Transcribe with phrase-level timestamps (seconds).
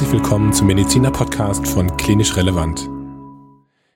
[0.00, 2.88] herzlich willkommen zum Mediziner Podcast von Klinisch Relevant.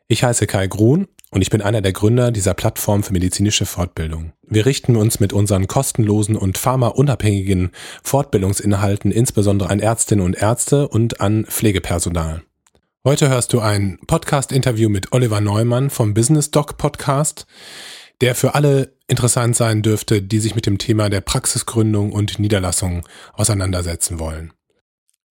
[0.07, 4.35] Ich heiße Kai Grun und ich bin einer der Gründer dieser Plattform für medizinische Fortbildung.
[4.47, 7.71] Wir richten uns mit unseren kostenlosen und pharmaunabhängigen
[8.03, 12.43] Fortbildungsinhalten insbesondere an Ärztinnen und Ärzte und an Pflegepersonal.
[13.03, 17.47] Heute hörst du ein Podcast-Interview mit Oliver Neumann vom Business Doc Podcast,
[18.21, 23.09] der für alle interessant sein dürfte, die sich mit dem Thema der Praxisgründung und Niederlassung
[23.33, 24.53] auseinandersetzen wollen.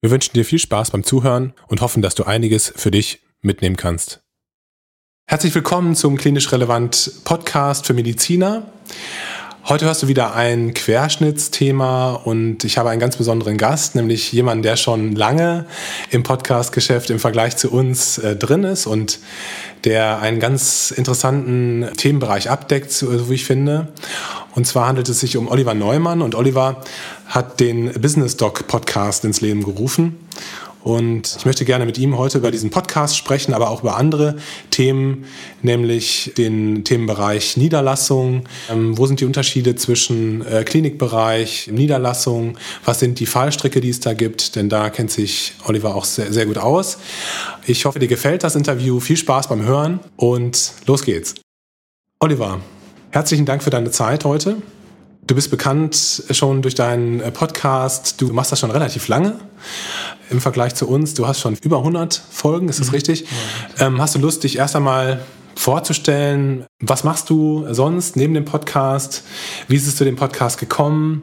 [0.03, 3.77] Wir wünschen dir viel Spaß beim Zuhören und hoffen, dass du einiges für dich mitnehmen
[3.77, 4.21] kannst.
[5.25, 8.69] Herzlich willkommen zum Klinisch Relevant Podcast für Mediziner.
[9.65, 14.61] Heute hörst du wieder ein Querschnittsthema und ich habe einen ganz besonderen Gast, nämlich jemanden,
[14.61, 15.65] der schon lange
[16.09, 19.19] im Podcast-Geschäft im Vergleich zu uns äh, drin ist und
[19.85, 23.87] der einen ganz interessanten Themenbereich abdeckt, so wie ich finde.
[24.53, 26.81] Und zwar handelt es sich um Oliver Neumann und Oliver
[27.25, 30.27] hat den Business Doc Podcast ins Leben gerufen.
[30.83, 34.35] Und ich möchte gerne mit ihm heute über diesen Podcast sprechen, aber auch über andere
[34.69, 35.25] Themen,
[35.61, 38.43] nämlich den Themenbereich Niederlassung.
[38.69, 42.57] Ähm, wo sind die Unterschiede zwischen äh, Klinikbereich, Niederlassung?
[42.83, 44.57] Was sind die Fallstricke, die es da gibt?
[44.57, 46.97] Denn da kennt sich Oliver auch sehr, sehr gut aus.
[47.65, 48.99] Ich hoffe, dir gefällt das Interview.
[48.99, 51.35] Viel Spaß beim Hören und los geht's.
[52.19, 52.59] Oliver,
[53.11, 54.57] herzlichen Dank für deine Zeit heute.
[55.25, 58.19] Du bist bekannt schon durch deinen äh, Podcast.
[58.19, 59.39] Du machst das schon relativ lange
[60.29, 61.13] im Vergleich zu uns.
[61.13, 62.93] Du hast schon über 100 Folgen, ist das mhm.
[62.95, 63.25] richtig?
[63.77, 63.87] Ja.
[63.87, 65.21] Ähm, hast du Lust, dich erst einmal
[65.55, 66.65] vorzustellen?
[66.81, 69.23] Was machst du sonst neben dem Podcast?
[69.69, 71.21] Wie ist es zu dem Podcast gekommen?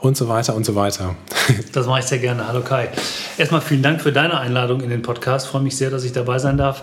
[0.00, 1.14] Und so weiter und so weiter.
[1.72, 2.48] Das mache ich sehr gerne.
[2.48, 2.88] Hallo Kai.
[3.36, 5.46] Erstmal vielen Dank für deine Einladung in den Podcast.
[5.46, 6.82] Ich freue mich sehr, dass ich dabei sein darf.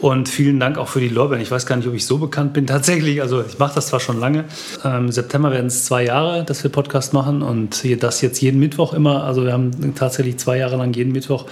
[0.00, 1.40] Und vielen Dank auch für die Lorbeeren.
[1.40, 3.22] Ich weiß gar nicht, ob ich so bekannt bin tatsächlich.
[3.22, 4.44] Also ich mache das zwar schon lange.
[4.82, 7.42] Im September werden es zwei Jahre, dass wir Podcast machen.
[7.42, 9.22] Und das jetzt jeden Mittwoch immer.
[9.22, 11.46] Also wir haben tatsächlich zwei Jahre lang jeden Mittwoch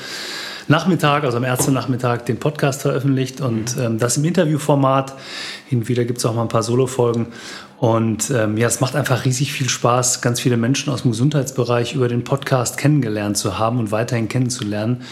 [0.70, 5.14] Nachmittag, also am Ärztenachmittag, den Podcast veröffentlicht und ähm, das im Interviewformat.
[5.66, 7.26] Hin und wieder gibt es auch mal ein paar Solo-Folgen.
[7.78, 11.94] Und ähm, ja, es macht einfach riesig viel Spaß, ganz viele Menschen aus dem Gesundheitsbereich
[11.94, 15.02] über den Podcast kennengelernt zu haben und weiterhin kennenzulernen.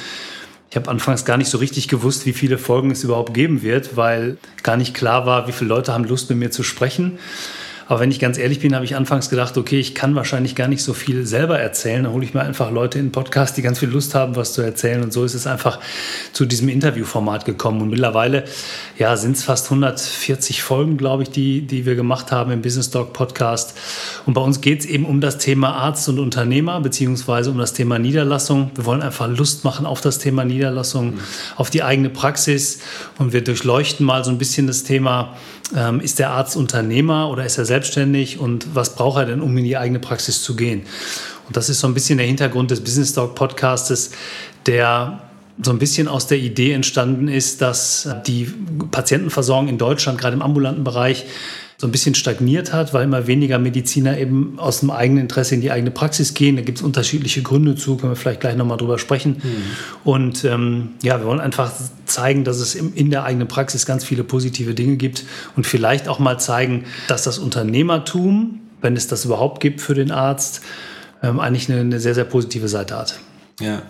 [0.70, 3.96] Ich habe anfangs gar nicht so richtig gewusst, wie viele Folgen es überhaupt geben wird,
[3.96, 7.18] weil gar nicht klar war, wie viele Leute haben Lust, mit mir zu sprechen.
[7.88, 10.68] Aber wenn ich ganz ehrlich bin, habe ich anfangs gedacht, okay, ich kann wahrscheinlich gar
[10.68, 12.04] nicht so viel selber erzählen.
[12.04, 14.52] Dann hole ich mir einfach Leute in den Podcast, die ganz viel Lust haben, was
[14.52, 15.02] zu erzählen.
[15.02, 15.80] Und so ist es einfach
[16.34, 17.80] zu diesem Interviewformat gekommen.
[17.80, 18.44] Und mittlerweile
[18.98, 22.90] ja, sind es fast 140 Folgen, glaube ich, die, die wir gemacht haben im Business
[22.90, 23.74] Talk Podcast.
[24.26, 27.72] Und bei uns geht es eben um das Thema Arzt und Unternehmer, beziehungsweise um das
[27.72, 28.70] Thema Niederlassung.
[28.74, 31.20] Wir wollen einfach Lust machen auf das Thema Niederlassung, mhm.
[31.56, 32.80] auf die eigene Praxis.
[33.16, 35.34] Und wir durchleuchten mal so ein bisschen das Thema,
[35.76, 39.56] ähm, ist der Arzt Unternehmer oder ist er selbstständig und was braucht er denn, um
[39.56, 40.82] in die eigene Praxis zu gehen?
[41.46, 44.10] Und das ist so ein bisschen der Hintergrund des Business Talk Podcastes,
[44.66, 45.20] der
[45.62, 48.52] so ein bisschen aus der Idee entstanden ist, dass die
[48.90, 51.26] Patientenversorgung in Deutschland, gerade im ambulanten Bereich,
[51.80, 55.60] so ein bisschen stagniert hat, weil immer weniger Mediziner eben aus dem eigenen Interesse in
[55.60, 56.56] die eigene Praxis gehen.
[56.56, 59.36] Da gibt es unterschiedliche Gründe zu, können wir vielleicht gleich nochmal drüber sprechen.
[59.40, 59.62] Mhm.
[60.02, 61.72] Und ähm, ja, wir wollen einfach
[62.04, 65.24] zeigen, dass es in der eigenen Praxis ganz viele positive Dinge gibt
[65.54, 70.10] und vielleicht auch mal zeigen, dass das Unternehmertum, wenn es das überhaupt gibt für den
[70.10, 70.62] Arzt,
[71.22, 73.20] ähm, eigentlich eine, eine sehr, sehr positive Seite hat.
[73.60, 73.82] Ja.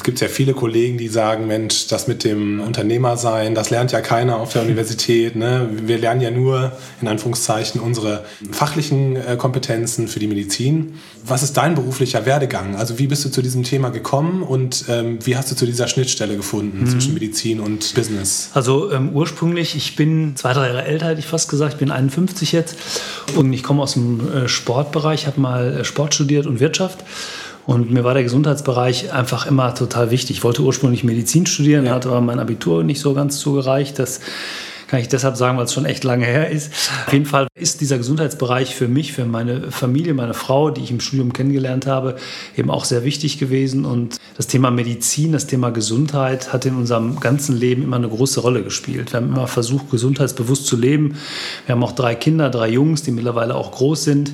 [0.00, 4.00] Es gibt ja viele Kollegen, die sagen, Mensch, das mit dem Unternehmersein, das lernt ja
[4.00, 5.36] keiner auf der Universität.
[5.36, 5.68] Ne?
[5.70, 6.72] Wir lernen ja nur,
[7.02, 10.94] in Anführungszeichen, unsere fachlichen äh, Kompetenzen für die Medizin.
[11.26, 12.76] Was ist dein beruflicher Werdegang?
[12.76, 15.86] Also wie bist du zu diesem Thema gekommen und ähm, wie hast du zu dieser
[15.86, 16.88] Schnittstelle gefunden mhm.
[16.88, 18.48] zwischen Medizin und Business?
[18.54, 21.90] Also ähm, ursprünglich, ich bin zwei, drei Jahre älter, hätte ich fast gesagt, ich bin
[21.90, 22.74] 51 jetzt
[23.36, 27.04] und ich komme aus dem äh, Sportbereich, habe mal äh, Sport studiert und Wirtschaft.
[27.70, 30.38] Und mir war der Gesundheitsbereich einfach immer total wichtig.
[30.38, 31.94] Ich wollte ursprünglich Medizin studieren, ja.
[31.94, 33.96] hatte aber mein Abitur nicht so ganz zugereicht.
[34.00, 34.18] Das
[34.88, 36.72] kann ich deshalb sagen, weil es schon echt lange her ist.
[37.06, 40.90] Auf jeden Fall ist dieser Gesundheitsbereich für mich, für meine Familie, meine Frau, die ich
[40.90, 42.16] im Studium kennengelernt habe,
[42.56, 43.84] eben auch sehr wichtig gewesen.
[43.84, 48.40] Und das Thema Medizin, das Thema Gesundheit hat in unserem ganzen Leben immer eine große
[48.40, 49.12] Rolle gespielt.
[49.12, 51.14] Wir haben immer versucht, gesundheitsbewusst zu leben.
[51.66, 54.32] Wir haben auch drei Kinder, drei Jungs, die mittlerweile auch groß sind.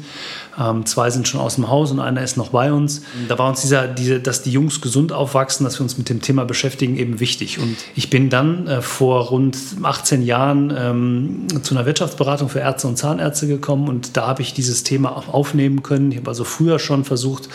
[0.58, 3.02] Ähm, zwei sind schon aus dem Haus und einer ist noch bei uns.
[3.28, 6.22] Da war uns dieser, diese, dass die Jungs gesund aufwachsen, dass wir uns mit dem
[6.22, 7.58] Thema beschäftigen, eben wichtig.
[7.58, 12.88] Und ich bin dann äh, vor rund 18 Jahren ähm, zu einer Wirtschaftsberatung für Ärzte
[12.88, 16.10] und Zahnärzte gekommen und da habe ich dieses Thema auch aufnehmen können.
[16.10, 17.48] Ich habe also früher schon versucht,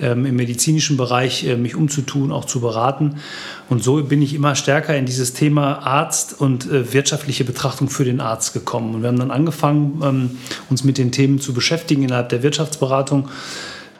[0.00, 3.16] ähm, im medizinischen Bereich äh, mich umzutun, auch zu beraten.
[3.68, 8.04] Und so bin ich immer stärker in dieses Thema Arzt und äh, wirtschaftliche Betrachtung für
[8.04, 8.94] den Arzt gekommen.
[8.94, 10.30] Und wir haben dann angefangen, ähm,
[10.70, 13.28] uns mit den Themen zu beschäftigen innerhalb der Wirtschaftsberatung.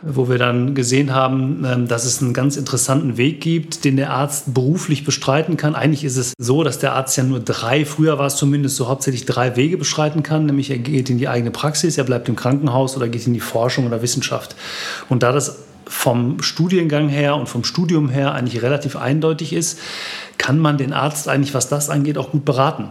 [0.00, 4.10] wo wir dann gesehen haben, ähm, dass es einen ganz interessanten Weg gibt, den der
[4.10, 5.74] Arzt beruflich bestreiten kann.
[5.74, 8.86] Eigentlich ist es so, dass der Arzt ja nur drei, früher war es zumindest so
[8.86, 12.36] hauptsächlich drei Wege bestreiten kann, nämlich er geht in die eigene Praxis, er bleibt im
[12.36, 14.54] Krankenhaus oder geht in die Forschung oder Wissenschaft.
[15.08, 19.80] Und da das vom Studiengang her und vom Studium her eigentlich relativ eindeutig ist,
[20.36, 22.90] kann man den Arzt eigentlich, was das angeht, auch gut beraten.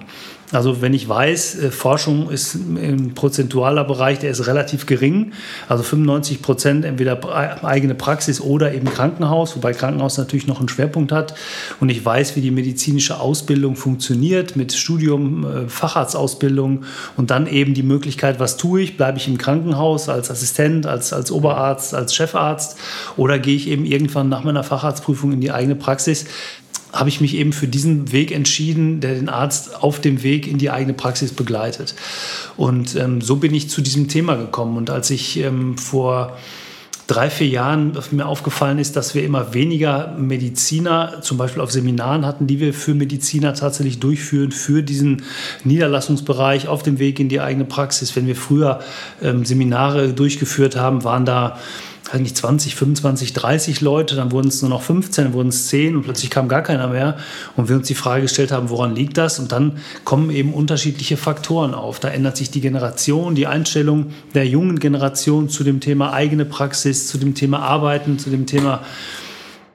[0.51, 5.33] Also wenn ich weiß, äh, Forschung ist ein prozentualer Bereich, der ist relativ gering,
[5.67, 7.19] also 95 Prozent entweder
[7.65, 11.35] eigene Praxis oder eben Krankenhaus, wobei Krankenhaus natürlich noch einen Schwerpunkt hat.
[11.81, 16.85] Und ich weiß, wie die medizinische Ausbildung funktioniert mit Studium, äh, Facharztausbildung
[17.17, 18.95] und dann eben die Möglichkeit, was tue ich?
[18.95, 22.77] Bleibe ich im Krankenhaus als Assistent, als, als Oberarzt, als Chefarzt
[23.17, 26.25] oder gehe ich eben irgendwann nach meiner Facharztprüfung in die eigene Praxis?
[26.93, 30.57] Habe ich mich eben für diesen Weg entschieden, der den Arzt auf dem Weg in
[30.57, 31.95] die eigene Praxis begleitet.
[32.55, 34.77] Und ähm, so bin ich zu diesem Thema gekommen.
[34.77, 36.37] Und als ich ähm, vor
[37.07, 42.25] drei, vier Jahren mir aufgefallen ist, dass wir immer weniger Mediziner, zum Beispiel auf Seminaren
[42.25, 45.23] hatten, die wir für Mediziner tatsächlich durchführen, für diesen
[45.63, 48.15] Niederlassungsbereich auf dem Weg in die eigene Praxis.
[48.15, 48.81] Wenn wir früher
[49.21, 51.57] ähm, Seminare durchgeführt haben, waren da
[52.13, 55.95] eigentlich 20, 25, 30 Leute, dann wurden es nur noch 15, dann wurden es 10
[55.95, 57.17] und plötzlich kam gar keiner mehr.
[57.55, 59.39] Und wir uns die Frage gestellt haben, woran liegt das?
[59.39, 61.99] Und dann kommen eben unterschiedliche Faktoren auf.
[61.99, 67.07] Da ändert sich die Generation, die Einstellung der jungen Generation zu dem Thema eigene Praxis,
[67.07, 68.81] zu dem Thema Arbeiten, zu dem Thema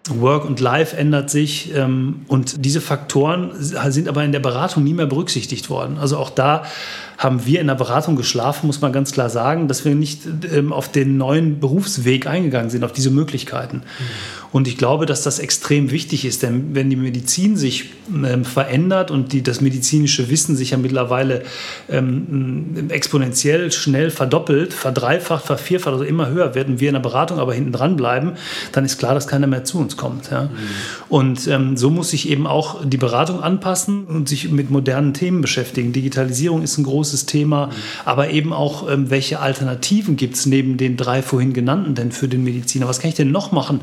[0.08, 4.94] Work und Life ändert sich ähm, und diese Faktoren sind aber in der Beratung nie
[4.94, 5.96] mehr berücksichtigt worden.
[5.99, 6.64] Also auch da
[7.19, 10.22] haben wir in der Beratung geschlafen, muss man ganz klar sagen, dass wir nicht
[10.52, 13.76] ähm, auf den neuen Berufsweg eingegangen sind, auf diese Möglichkeiten.
[13.76, 14.41] Mhm.
[14.52, 19.10] Und ich glaube, dass das extrem wichtig ist, denn wenn die Medizin sich ähm, verändert
[19.10, 21.43] und die, das medizinische Wissen sich ja mittlerweile
[21.88, 27.54] ähm, exponentiell schnell verdoppelt, verdreifacht, vervierfacht, also immer höher werden wir in der Beratung aber
[27.54, 28.32] hinten dran bleiben,
[28.72, 30.31] dann ist klar, dass keiner mehr zu uns kommt.
[30.31, 30.44] Ja?
[30.44, 30.49] Mhm.
[31.08, 35.40] Und ähm, so muss sich eben auch die Beratung anpassen und sich mit modernen Themen
[35.40, 35.94] beschäftigen.
[35.94, 37.70] Digitalisierung ist ein großes Thema, mhm.
[38.05, 42.28] aber eben auch, ähm, welche Alternativen gibt es neben den drei vorhin genannten denn für
[42.28, 42.87] den Mediziner?
[42.87, 43.81] Was kann ich denn noch machen?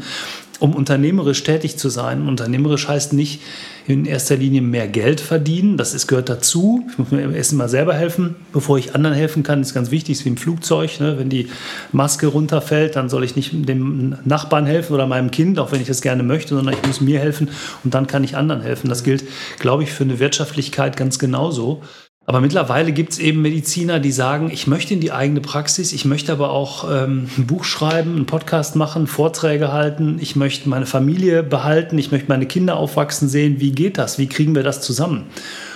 [0.60, 2.28] Um unternehmerisch tätig zu sein.
[2.28, 3.42] Unternehmerisch heißt nicht
[3.88, 6.86] in erster Linie mehr Geld verdienen, das ist, gehört dazu.
[6.92, 9.90] Ich muss mir erst mal selber helfen, bevor ich anderen helfen kann, das ist ganz
[9.90, 11.00] wichtig, ist wie im Flugzeug.
[11.00, 11.18] Ne?
[11.18, 11.48] Wenn die
[11.92, 15.88] Maske runterfällt, dann soll ich nicht dem Nachbarn helfen oder meinem Kind, auch wenn ich
[15.88, 17.50] das gerne möchte, sondern ich muss mir helfen
[17.84, 18.90] und dann kann ich anderen helfen.
[18.90, 19.24] Das gilt,
[19.58, 21.82] glaube ich, für eine Wirtschaftlichkeit ganz genauso.
[22.30, 26.06] Aber mittlerweile gibt es eben Mediziner, die sagen, ich möchte in die eigene Praxis, ich
[26.06, 30.86] möchte aber auch ähm, ein Buch schreiben, einen Podcast machen, Vorträge halten, ich möchte meine
[30.86, 33.60] Familie behalten, ich möchte meine Kinder aufwachsen sehen.
[33.60, 34.20] Wie geht das?
[34.20, 35.24] Wie kriegen wir das zusammen?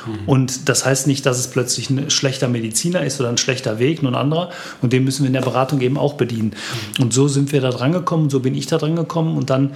[0.05, 0.29] Mhm.
[0.29, 4.03] Und das heißt nicht, dass es plötzlich ein schlechter Mediziner ist oder ein schlechter Weg,
[4.03, 4.51] nur ein anderer.
[4.83, 6.53] Und den müssen wir in der Beratung eben auch bedienen.
[6.99, 7.05] Mhm.
[7.05, 9.37] Und so sind wir da dran gekommen, so bin ich da dran gekommen.
[9.37, 9.71] Und dann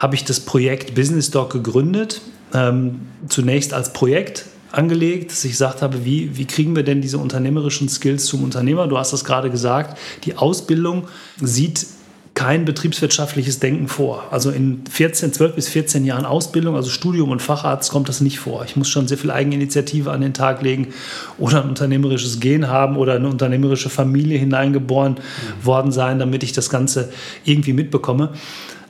[0.00, 2.22] habe ich das Projekt Business Doc gegründet.
[2.52, 7.18] Ähm, zunächst als Projekt, angelegt, dass ich gesagt habe, wie, wie kriegen wir denn diese
[7.18, 8.86] unternehmerischen Skills zum Unternehmer?
[8.86, 11.08] Du hast das gerade gesagt, die Ausbildung
[11.40, 11.86] sieht
[12.34, 14.24] kein betriebswirtschaftliches Denken vor.
[14.30, 18.38] Also in 14, 12 bis 14 Jahren Ausbildung, also Studium und Facharzt, kommt das nicht
[18.38, 18.64] vor.
[18.64, 20.88] Ich muss schon sehr viel Eigeninitiative an den Tag legen
[21.38, 25.66] oder ein unternehmerisches Gen haben oder eine unternehmerische Familie hineingeboren mhm.
[25.66, 27.12] worden sein, damit ich das Ganze
[27.44, 28.30] irgendwie mitbekomme.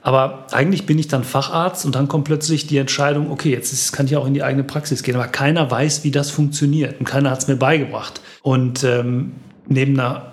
[0.02, 4.06] Aber eigentlich bin ich dann Facharzt und dann kommt plötzlich die Entscheidung, okay, jetzt kann
[4.06, 5.14] ich auch in die eigene Praxis gehen.
[5.14, 8.20] Aber keiner weiß, wie das funktioniert und keiner hat es mir beigebracht.
[8.42, 9.32] Und ähm,
[9.68, 10.32] neben einer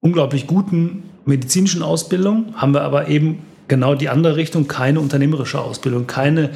[0.00, 3.42] unglaublich guten medizinischen Ausbildung haben wir aber eben
[3.74, 6.50] genau die andere Richtung, keine unternehmerische Ausbildung, keine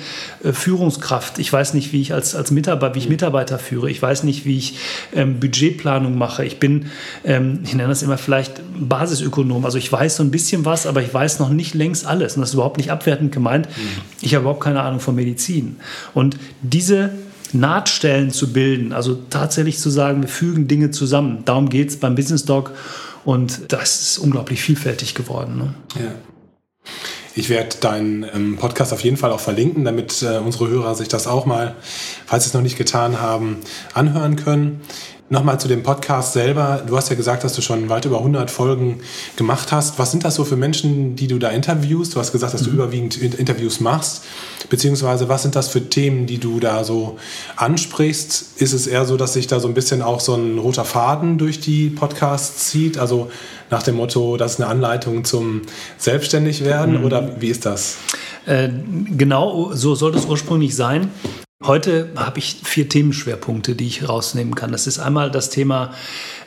[0.45, 1.41] äh, Führungskraft.
[1.41, 3.91] Ich weiß nicht, wie ich als, als Mitarbeiter, wie ich Mitarbeiter führe.
[3.91, 4.79] Ich weiß nicht, wie ich
[5.13, 6.45] ähm, Budgetplanung mache.
[6.45, 6.87] Ich bin,
[7.25, 9.65] ähm, ich nenne das immer vielleicht Basisökonom.
[9.65, 12.37] Also ich weiß so ein bisschen was, aber ich weiß noch nicht längst alles.
[12.37, 13.67] Und das ist überhaupt nicht abwertend gemeint.
[13.67, 14.03] Mhm.
[14.21, 15.77] Ich habe überhaupt keine Ahnung von Medizin.
[16.15, 17.11] Und diese
[17.53, 21.43] Nahtstellen zu bilden, also tatsächlich zu sagen, wir fügen Dinge zusammen.
[21.47, 22.73] Darum geht es beim Business Dog.
[23.25, 25.59] Und das ist unglaublich vielfältig geworden.
[25.59, 25.75] Ne?
[26.01, 26.13] Ja.
[27.35, 31.09] Ich werde deinen ähm, Podcast auf jeden Fall auch verlinken, damit äh, unsere Hörer sich
[31.09, 31.77] das auch mal,
[32.27, 33.59] falls sie es noch nicht getan haben,
[33.95, 34.81] anhören können.
[35.31, 36.83] Nochmal zu dem Podcast selber.
[36.87, 39.01] Du hast ja gesagt, dass du schon weit über 100 Folgen
[39.37, 39.99] gemacht hast.
[39.99, 42.15] Was sind das so für Menschen, die du da interviewst?
[42.15, 42.77] Du hast gesagt, dass du mhm.
[42.77, 44.25] überwiegend Interviews machst.
[44.71, 47.19] Beziehungsweise, was sind das für Themen, die du da so
[47.57, 48.59] ansprichst?
[48.63, 51.37] Ist es eher so, dass sich da so ein bisschen auch so ein roter Faden
[51.37, 52.97] durch die Podcasts zieht?
[52.97, 53.31] Also
[53.69, 55.61] nach dem Motto, das ist eine Anleitung zum
[55.99, 57.01] Selbstständigwerden?
[57.01, 57.05] Mhm.
[57.05, 57.99] Oder wie ist das?
[58.47, 58.71] Äh,
[59.15, 61.11] genau, so sollte es ursprünglich sein.
[61.65, 64.71] Heute habe ich vier Themenschwerpunkte, die ich rausnehmen kann.
[64.71, 65.93] Das ist einmal das Thema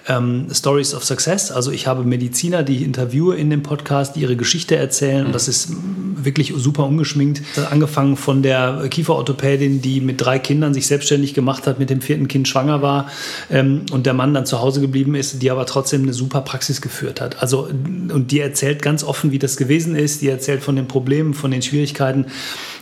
[0.07, 1.51] ähm, Stories of Success.
[1.51, 5.25] Also ich habe Mediziner, die ich interviewe in dem Podcast, die ihre Geschichte erzählen.
[5.25, 5.73] Und das ist
[6.15, 7.41] wirklich super ungeschminkt.
[7.69, 12.29] Angefangen von der Kieferorthopädin, die mit drei Kindern sich selbstständig gemacht hat, mit dem vierten
[12.29, 13.11] Kind schwanger war
[13.49, 16.79] ähm, und der Mann dann zu Hause geblieben ist, die aber trotzdem eine super Praxis
[16.79, 17.41] geführt hat.
[17.41, 20.21] Also und die erzählt ganz offen, wie das gewesen ist.
[20.21, 22.27] Die erzählt von den Problemen, von den Schwierigkeiten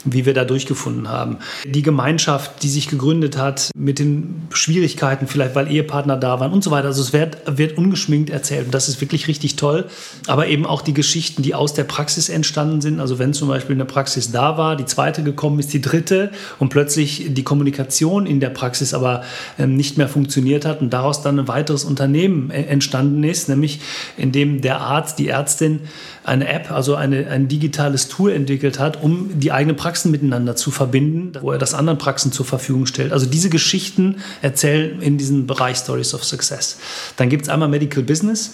[0.06, 1.38] wie wir da durchgefunden haben.
[1.66, 6.64] Die Gemeinschaft, die sich gegründet hat, mit den Schwierigkeiten, vielleicht weil Ehepartner da waren und
[6.64, 6.88] so weiter.
[6.88, 9.86] Also es wird, wird ungeschminkt erzählt und das ist wirklich richtig toll.
[10.28, 13.00] Aber eben auch die Geschichten, die aus der Praxis entstanden sind.
[13.00, 16.70] Also wenn zum Beispiel eine Praxis da war, die zweite gekommen ist, die dritte und
[16.70, 19.24] plötzlich die Kommunikation in der Praxis aber
[19.58, 23.82] ähm, nicht mehr funktioniert hat und daraus dann ein weiteres Unternehmen äh, entstanden ist, nämlich
[24.18, 25.82] indem der Arzt, die Ärztin
[26.30, 30.72] eine App, also eine, ein digitales Tool entwickelt hat, um die eigene Praxen miteinander zu
[30.72, 33.12] verbinden, wo er das anderen Praxen zur Verfügung stellt.
[33.12, 36.78] Also diese Geschichten erzählen in diesem Bereich Stories of Success.
[37.18, 38.54] Dann gibt es einmal Medical Business.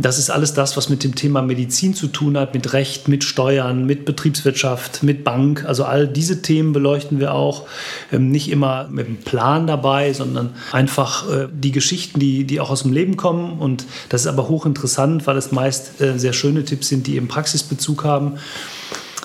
[0.00, 3.24] Das ist alles das, was mit dem Thema Medizin zu tun hat, mit Recht, mit
[3.24, 5.64] Steuern, mit Betriebswirtschaft, mit Bank.
[5.66, 7.66] Also all diese Themen beleuchten wir auch.
[8.12, 12.70] Ähm, nicht immer mit einem Plan dabei, sondern einfach äh, die Geschichten, die, die auch
[12.70, 13.58] aus dem Leben kommen.
[13.58, 17.26] Und das ist aber hochinteressant, weil es meist äh, sehr schöne Tipps sind, die eben
[17.26, 18.34] Praxisbezug haben.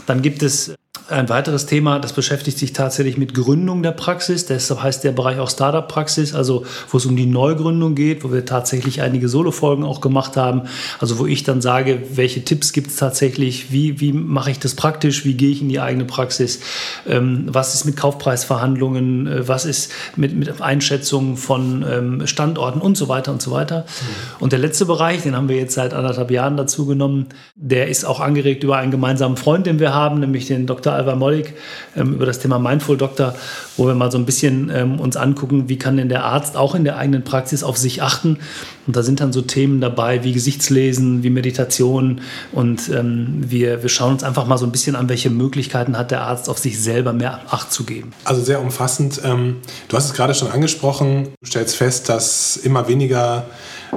[0.07, 0.73] Dann gibt es
[1.09, 4.45] ein weiteres Thema, das beschäftigt sich tatsächlich mit Gründung der Praxis.
[4.45, 8.45] Deshalb heißt der Bereich auch Startup-Praxis, also wo es um die Neugründung geht, wo wir
[8.45, 10.63] tatsächlich einige Solo-Folgen auch gemacht haben.
[10.99, 14.75] Also wo ich dann sage, welche Tipps gibt es tatsächlich, wie, wie mache ich das
[14.75, 16.61] praktisch, wie gehe ich in die eigene Praxis,
[17.07, 22.95] ähm, was ist mit Kaufpreisverhandlungen, äh, was ist mit, mit Einschätzungen von ähm, Standorten und
[22.95, 23.79] so weiter und so weiter.
[23.79, 24.41] Mhm.
[24.41, 28.05] Und der letzte Bereich, den haben wir jetzt seit anderthalb Jahren dazu genommen, der ist
[28.05, 30.92] auch angeregt über einen gemeinsamen Freund, den wir haben, nämlich den Dr.
[30.93, 31.53] Alva Mollig
[31.95, 33.35] ähm, über das Thema Mindful Doctor,
[33.77, 36.75] wo wir mal so ein bisschen ähm, uns angucken, wie kann denn der Arzt auch
[36.75, 38.39] in der eigenen Praxis auf sich achten.
[38.85, 42.21] Und da sind dann so Themen dabei wie Gesichtslesen, wie Meditation
[42.51, 46.11] und ähm, wir, wir schauen uns einfach mal so ein bisschen an, welche Möglichkeiten hat
[46.11, 48.11] der Arzt auf sich selber mehr Acht zu geben.
[48.25, 49.21] Also sehr umfassend.
[49.23, 53.45] Du hast es gerade schon angesprochen, du stellst fest, dass immer weniger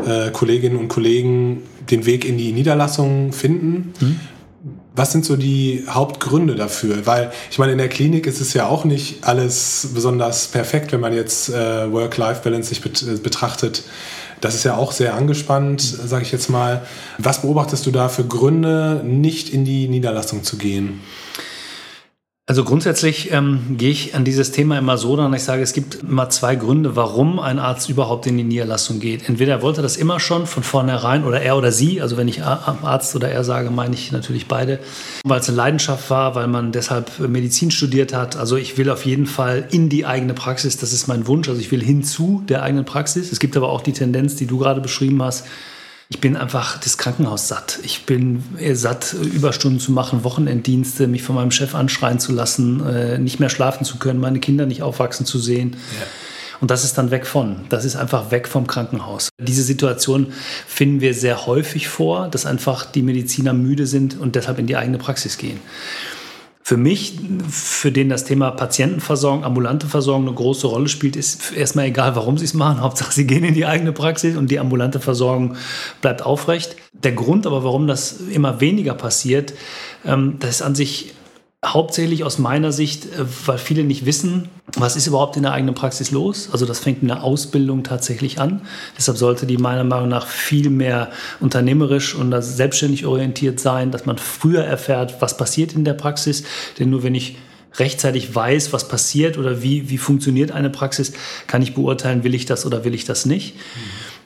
[0.04, 3.94] äh, Kolleginnen und Kollegen den Weg in die Niederlassung finden.
[4.00, 4.20] Mhm.
[4.96, 7.04] Was sind so die Hauptgründe dafür?
[7.06, 11.00] Weil ich meine, in der Klinik ist es ja auch nicht alles besonders perfekt, wenn
[11.00, 13.82] man jetzt äh, Work-Life-Balance sich bet äh, betrachtet.
[14.40, 16.86] Das ist ja auch sehr angespannt, sage ich jetzt mal.
[17.18, 21.00] Was beobachtest du da für Gründe, nicht in die Niederlassung zu gehen?
[22.48, 26.04] Also grundsätzlich ähm, gehe ich an dieses Thema immer so, dass ich sage, es gibt
[26.04, 29.28] immer zwei Gründe, warum ein Arzt überhaupt in die Niederlassung geht.
[29.28, 32.44] Entweder er wollte das immer schon von vornherein oder er oder sie, also wenn ich
[32.44, 34.78] Arzt oder er sage, meine ich natürlich beide,
[35.24, 38.36] weil es eine Leidenschaft war, weil man deshalb Medizin studiert hat.
[38.36, 41.60] Also ich will auf jeden Fall in die eigene Praxis, das ist mein Wunsch, also
[41.60, 43.32] ich will hinzu der eigenen Praxis.
[43.32, 45.46] Es gibt aber auch die Tendenz, die du gerade beschrieben hast,
[46.08, 47.80] ich bin einfach das Krankenhaus satt.
[47.82, 48.44] Ich bin
[48.74, 53.50] satt, Überstunden zu machen, Wochenenddienste, mich von meinem Chef anschreien zu lassen, äh, nicht mehr
[53.50, 55.76] schlafen zu können, meine Kinder nicht aufwachsen zu sehen.
[55.98, 56.06] Ja.
[56.60, 57.64] Und das ist dann weg von.
[57.68, 59.28] Das ist einfach weg vom Krankenhaus.
[59.38, 60.32] Diese Situation
[60.66, 64.76] finden wir sehr häufig vor, dass einfach die Mediziner müde sind und deshalb in die
[64.76, 65.60] eigene Praxis gehen.
[66.66, 67.14] Für mich,
[67.48, 72.38] für den das Thema Patientenversorgung, ambulante Versorgung eine große Rolle spielt, ist erstmal egal, warum
[72.38, 72.80] sie es machen.
[72.80, 75.54] Hauptsache, sie gehen in die eigene Praxis und die ambulante Versorgung
[76.00, 76.74] bleibt aufrecht.
[76.92, 79.54] Der Grund aber, warum das immer weniger passiert,
[80.04, 81.14] ähm, das ist an sich
[81.66, 85.74] hauptsächlich aus meiner Sicht, äh, weil viele nicht wissen, was ist überhaupt in der eigenen
[85.74, 86.48] Praxis los.
[86.52, 88.62] Also das fängt in der Ausbildung tatsächlich an.
[88.96, 94.18] Deshalb sollte die meiner Meinung nach viel mehr unternehmerisch und selbstständig orientiert sein, dass man
[94.18, 96.44] früher erfährt, was passiert in der Praxis.
[96.78, 97.36] Denn nur wenn ich
[97.76, 101.12] rechtzeitig weiß, was passiert oder wie, wie funktioniert eine Praxis,
[101.46, 103.54] kann ich beurteilen, will ich das oder will ich das nicht.
[103.54, 103.60] Mhm.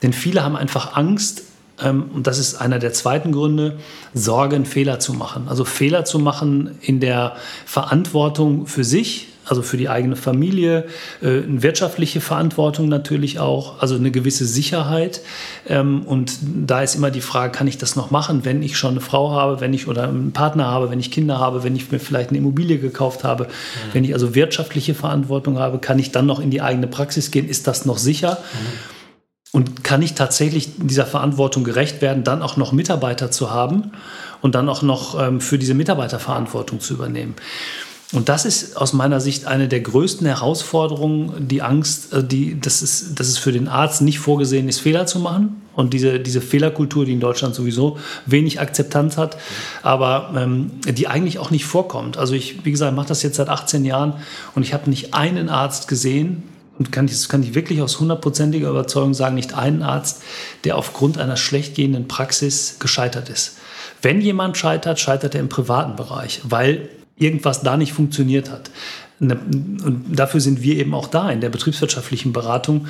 [0.03, 1.43] Denn viele haben einfach Angst,
[1.89, 3.77] und das ist einer der zweiten Gründe,
[4.13, 5.47] Sorgen, Fehler zu machen.
[5.47, 7.35] Also Fehler zu machen in der
[7.65, 10.85] Verantwortung für sich, also für die eigene Familie,
[11.21, 15.21] äh, eine wirtschaftliche Verantwortung natürlich auch, also eine gewisse Sicherheit.
[15.67, 18.91] Ähm, und da ist immer die Frage, kann ich das noch machen, wenn ich schon
[18.91, 21.91] eine Frau habe, wenn ich oder einen Partner habe, wenn ich Kinder habe, wenn ich
[21.91, 23.93] mir vielleicht eine Immobilie gekauft habe, mhm.
[23.93, 27.49] wenn ich also wirtschaftliche Verantwortung habe, kann ich dann noch in die eigene Praxis gehen?
[27.49, 28.37] Ist das noch sicher?
[28.53, 29.00] Mhm.
[29.51, 33.91] Und kann ich tatsächlich dieser Verantwortung gerecht werden, dann auch noch Mitarbeiter zu haben
[34.41, 37.35] und dann auch noch ähm, für diese Mitarbeiterverantwortung zu übernehmen?
[38.13, 42.81] Und das ist aus meiner Sicht eine der größten Herausforderungen, die Angst, äh, die, dass,
[42.81, 45.61] es, dass es für den Arzt nicht vorgesehen ist, Fehler zu machen.
[45.73, 49.37] Und diese, diese Fehlerkultur, die in Deutschland sowieso wenig Akzeptanz hat,
[49.81, 52.17] aber ähm, die eigentlich auch nicht vorkommt.
[52.17, 54.15] Also ich, wie gesagt, mache das jetzt seit 18 Jahren
[54.53, 56.43] und ich habe nicht einen Arzt gesehen,
[56.77, 60.23] und kann ich, kann ich wirklich aus hundertprozentiger Überzeugung sagen, nicht einen Arzt,
[60.63, 63.57] der aufgrund einer schlecht gehenden Praxis gescheitert ist.
[64.01, 68.71] Wenn jemand scheitert, scheitert er im privaten Bereich, weil irgendwas da nicht funktioniert hat.
[69.19, 69.37] Ne,
[69.85, 72.87] und dafür sind wir eben auch da in der betriebswirtschaftlichen Beratung.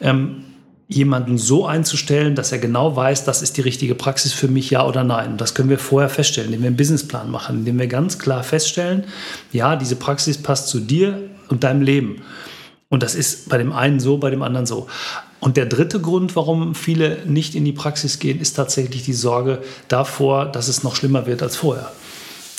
[0.00, 0.44] Ähm,
[0.88, 4.86] jemanden so einzustellen, dass er genau weiß, das ist die richtige Praxis für mich, ja
[4.86, 5.36] oder nein.
[5.38, 9.04] Das können wir vorher feststellen, indem wir einen Businessplan machen, indem wir ganz klar feststellen,
[9.52, 12.22] ja, diese Praxis passt zu dir und deinem Leben.
[12.92, 14.86] Und das ist bei dem einen so, bei dem anderen so.
[15.40, 19.62] Und der dritte Grund, warum viele nicht in die Praxis gehen, ist tatsächlich die Sorge
[19.88, 21.90] davor, dass es noch schlimmer wird als vorher.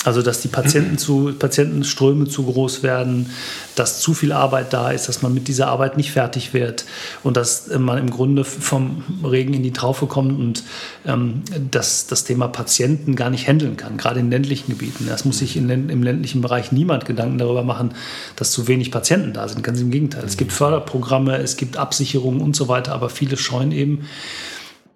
[0.04, 3.30] Also dass die Patienten zu, Patientenströme zu groß werden,
[3.74, 6.84] dass zu viel Arbeit da ist, dass man mit dieser Arbeit nicht fertig wird
[7.22, 10.62] und dass man im Grunde vom Regen in die Traufe kommt und
[11.06, 15.06] ähm, dass das Thema Patienten gar nicht handeln kann, gerade in ländlichen Gebieten.
[15.08, 17.94] Das muss sich in, im ländlichen Bereich niemand Gedanken darüber machen,
[18.36, 19.62] dass zu wenig Patienten da sind.
[19.62, 20.24] Ganz im Gegenteil.
[20.24, 24.06] Es gibt Förderprogramme, es gibt Absicherungen und so weiter, aber viele scheuen eben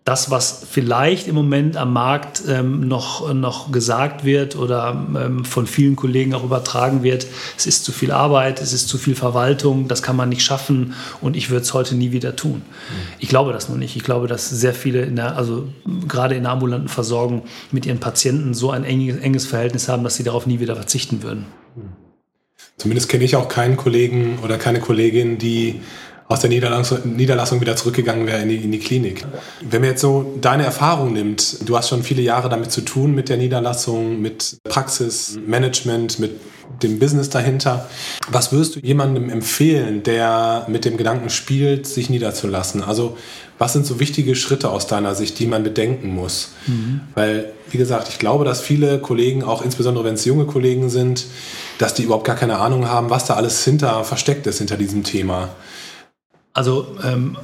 [0.09, 5.67] das, was vielleicht im Moment am Markt ähm, noch, noch gesagt wird oder ähm, von
[5.67, 7.27] vielen Kollegen auch übertragen wird,
[7.59, 10.95] es ist zu viel Arbeit, es ist zu viel Verwaltung, das kann man nicht schaffen
[11.21, 12.63] und ich würde es heute nie wieder tun.
[12.63, 12.95] Mhm.
[13.19, 13.97] Ich glaube das nur nicht.
[13.97, 15.69] Ich glaube, dass sehr viele, in der, also
[16.09, 20.17] gerade in der ambulanten Versorgung mit ihren Patienten so ein enges, enges Verhältnis haben, dass
[20.17, 21.45] sie darauf nie wieder verzichten würden.
[22.79, 25.83] Zumindest kenne ich auch keinen Kollegen oder keine Kollegin, die
[26.29, 29.25] aus der Niederlassung, Niederlassung wieder zurückgegangen wäre in die, in die Klinik.
[29.63, 33.15] Wenn man jetzt so deine Erfahrung nimmt, du hast schon viele Jahre damit zu tun
[33.15, 36.33] mit der Niederlassung, mit Praxis, Management, mit
[36.83, 37.89] dem Business dahinter.
[38.31, 42.83] Was würdest du jemandem empfehlen, der mit dem Gedanken spielt, sich niederzulassen?
[42.83, 43.17] Also
[43.57, 46.51] was sind so wichtige Schritte aus deiner Sicht, die man bedenken muss?
[46.67, 47.01] Mhm.
[47.15, 51.25] Weil, wie gesagt, ich glaube, dass viele Kollegen, auch insbesondere wenn es junge Kollegen sind,
[51.79, 55.05] dass die überhaupt gar keine Ahnung haben, was da alles hinter versteckt ist hinter diesem
[55.05, 55.49] Thema.
[56.59, 57.37] Also ähm,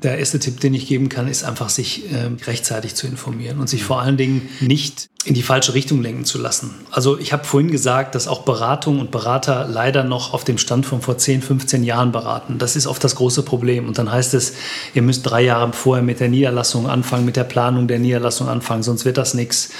[0.00, 3.68] der erste Tipp, den ich geben kann, ist einfach, sich ähm, rechtzeitig zu informieren und
[3.68, 6.74] sich vor allen Dingen nicht in die falsche Richtung lenken zu lassen.
[6.90, 10.86] Also ich habe vorhin gesagt, dass auch Beratung und Berater leider noch auf dem Stand
[10.86, 12.58] von vor 10, 15 Jahren beraten.
[12.58, 13.86] Das ist oft das große Problem.
[13.86, 14.54] Und dann heißt es,
[14.94, 18.82] ihr müsst drei Jahre vorher mit der Niederlassung anfangen, mit der Planung der Niederlassung anfangen,
[18.82, 19.70] sonst wird das nichts.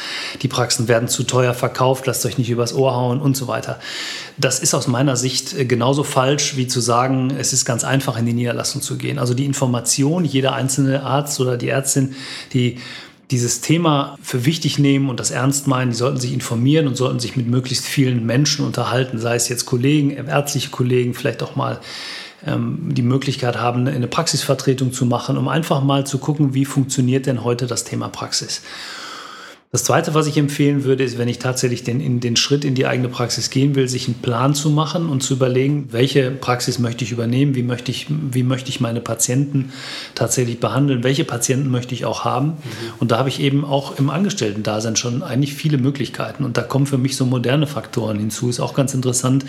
[0.42, 3.80] Die Praxen werden zu teuer verkauft, lasst euch nicht übers Ohr hauen und so weiter.
[4.36, 8.26] Das ist aus meiner Sicht genauso falsch, wie zu sagen, es ist ganz einfach, in
[8.26, 9.18] die Niederlassung zu gehen.
[9.18, 12.14] Also die Information, jeder einzelne Arzt oder die Ärztin,
[12.52, 12.78] die
[13.30, 15.90] dieses Thema für wichtig nehmen und das ernst meinen.
[15.90, 19.66] Die sollten sich informieren und sollten sich mit möglichst vielen Menschen unterhalten, sei es jetzt
[19.66, 21.80] Kollegen, ärztliche Kollegen, vielleicht auch mal
[22.46, 27.26] ähm, die Möglichkeit haben, eine Praxisvertretung zu machen, um einfach mal zu gucken, wie funktioniert
[27.26, 28.62] denn heute das Thema Praxis.
[29.72, 32.74] Das Zweite, was ich empfehlen würde, ist, wenn ich tatsächlich den, in den Schritt in
[32.74, 36.80] die eigene Praxis gehen will, sich einen Plan zu machen und zu überlegen, welche Praxis
[36.80, 39.70] möchte ich übernehmen, wie möchte ich, wie möchte ich meine Patienten
[40.16, 42.48] tatsächlich behandeln, welche Patienten möchte ich auch haben.
[42.48, 42.54] Mhm.
[42.98, 46.44] Und da habe ich eben auch im Angestellten-Dasein schon eigentlich viele Möglichkeiten.
[46.44, 48.48] Und da kommen für mich so moderne Faktoren hinzu.
[48.48, 49.44] Ist auch ganz interessant,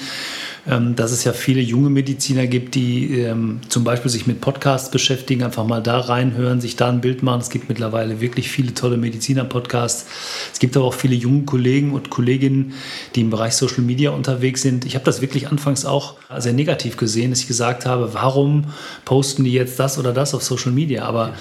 [0.67, 4.91] ähm, dass es ja viele junge Mediziner gibt, die ähm, zum Beispiel sich mit Podcasts
[4.91, 7.41] beschäftigen, einfach mal da reinhören, sich da ein Bild machen.
[7.41, 10.10] Es gibt mittlerweile wirklich viele tolle Mediziner-Podcasts
[10.51, 12.73] es gibt aber auch viele junge Kollegen und Kolleginnen,
[13.15, 14.85] die im Bereich Social Media unterwegs sind.
[14.85, 18.65] Ich habe das wirklich anfangs auch sehr negativ gesehen, dass ich gesagt habe, warum
[19.05, 21.05] posten die jetzt das oder das auf Social Media?
[21.05, 21.33] Aber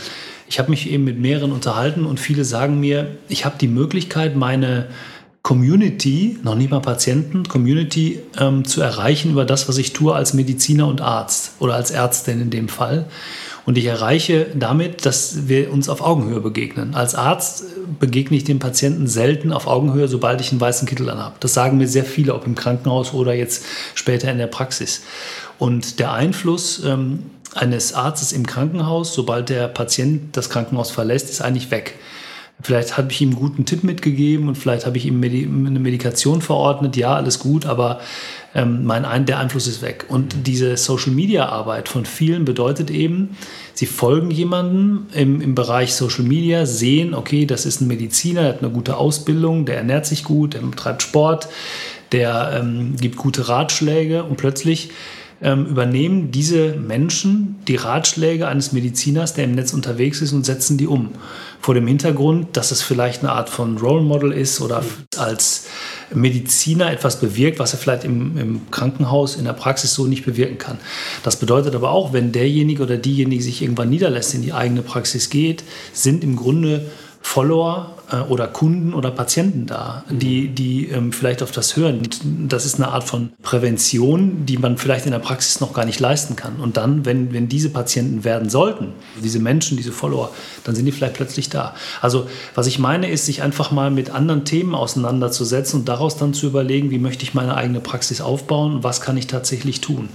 [0.49, 4.37] ich habe mich eben mit mehreren unterhalten und viele sagen mir, ich habe die Möglichkeit,
[4.37, 4.89] meine
[5.43, 10.35] Community, noch nicht mal Patienten, Community ähm, zu erreichen über das, was ich tue als
[10.35, 13.07] Mediziner und Arzt oder als Ärztin in dem Fall.
[13.71, 16.97] Und ich erreiche damit, dass wir uns auf Augenhöhe begegnen.
[16.97, 17.67] Als Arzt
[18.01, 21.37] begegne ich dem Patienten selten auf Augenhöhe, sobald ich einen weißen Kittel anhabe.
[21.39, 25.03] Das sagen mir sehr viele, ob im Krankenhaus oder jetzt später in der Praxis.
[25.61, 27.21] Und der Einfluss ähm,
[27.55, 31.95] eines Arztes im Krankenhaus, sobald der Patient das Krankenhaus verlässt, ist eigentlich weg.
[32.63, 36.43] Vielleicht habe ich ihm einen guten Tipp mitgegeben und vielleicht habe ich ihm eine Medikation
[36.43, 36.97] verordnet.
[36.97, 38.01] Ja, alles gut, aber
[38.55, 40.07] ähm, mein, der Einfluss ist weg.
[40.09, 43.37] Und diese Social-Media-Arbeit von vielen bedeutet eben,
[43.75, 48.53] sie folgen jemandem im, im Bereich Social Media, sehen, okay, das ist ein Mediziner, der
[48.55, 51.49] hat eine gute Ausbildung, der ernährt sich gut, der treibt Sport,
[52.13, 54.91] der ähm, gibt gute Ratschläge und plötzlich
[55.43, 60.77] ähm, übernehmen diese Menschen die Ratschläge eines Mediziners, der im Netz unterwegs ist und setzen
[60.77, 61.11] die um.
[61.61, 64.83] Vor dem Hintergrund, dass es vielleicht eine Art von Role Model ist oder
[65.17, 65.67] als
[66.13, 70.59] Mediziner etwas bewirkt, was er vielleicht im, im Krankenhaus, in der Praxis so nicht bewirken
[70.59, 70.79] kann.
[71.23, 75.31] Das bedeutet aber auch, wenn derjenige oder diejenige sich irgendwann niederlässt, in die eigene Praxis
[75.31, 76.87] geht, sind im Grunde
[77.23, 82.01] Follower äh, oder Kunden oder Patienten da, die, die ähm, vielleicht auf das hören.
[82.49, 86.01] Das ist eine Art von Prävention, die man vielleicht in der Praxis noch gar nicht
[86.01, 86.57] leisten kann.
[86.57, 90.31] Und dann, wenn, wenn diese Patienten werden sollten, diese Menschen, diese Follower,
[90.65, 91.75] dann sind die vielleicht plötzlich da.
[92.01, 96.35] Also was ich meine, ist, sich einfach mal mit anderen Themen auseinanderzusetzen und daraus dann
[96.35, 100.09] zu überlegen, wie möchte ich meine eigene Praxis aufbauen und was kann ich tatsächlich tun.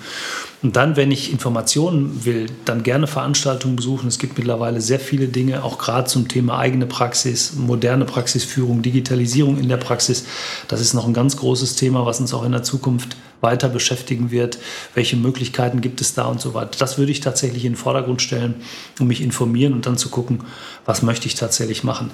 [0.65, 4.07] Und dann, wenn ich Informationen will, dann gerne Veranstaltungen besuchen.
[4.07, 9.59] Es gibt mittlerweile sehr viele Dinge, auch gerade zum Thema eigene Praxis, moderne Praxisführung, Digitalisierung
[9.59, 10.25] in der Praxis.
[10.67, 13.15] Das ist noch ein ganz großes Thema, was uns auch in der Zukunft
[13.45, 14.57] weiter beschäftigen wird.
[14.95, 16.71] Welche Möglichkeiten gibt es da und so weiter.
[16.79, 18.55] Das würde ich tatsächlich in den Vordergrund stellen,
[18.99, 20.41] um mich informieren und dann zu gucken,
[20.85, 22.09] was möchte ich tatsächlich machen.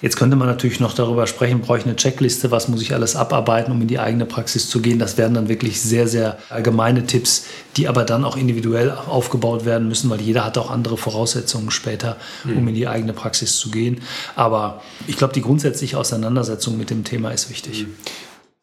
[0.00, 3.14] Jetzt könnte man natürlich noch darüber sprechen, brauche ich eine Checkliste, was muss ich alles
[3.14, 4.98] abarbeiten, um in die eigene Praxis zu gehen.
[4.98, 9.86] Das wären dann wirklich sehr, sehr allgemeine Tipps, die aber dann auch individuell aufgebaut werden
[9.88, 12.68] müssen, weil jeder hat auch andere Voraussetzungen später, um mhm.
[12.68, 14.02] in die eigene Praxis zu gehen.
[14.34, 17.86] Aber ich glaube, die grundsätzliche Auseinandersetzung mit dem Thema ist wichtig.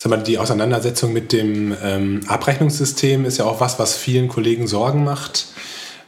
[0.02, 4.66] Sag mal, die Auseinandersetzung mit dem ähm, Abrechnungssystem ist ja auch was, was vielen Kollegen
[4.66, 5.48] Sorgen macht.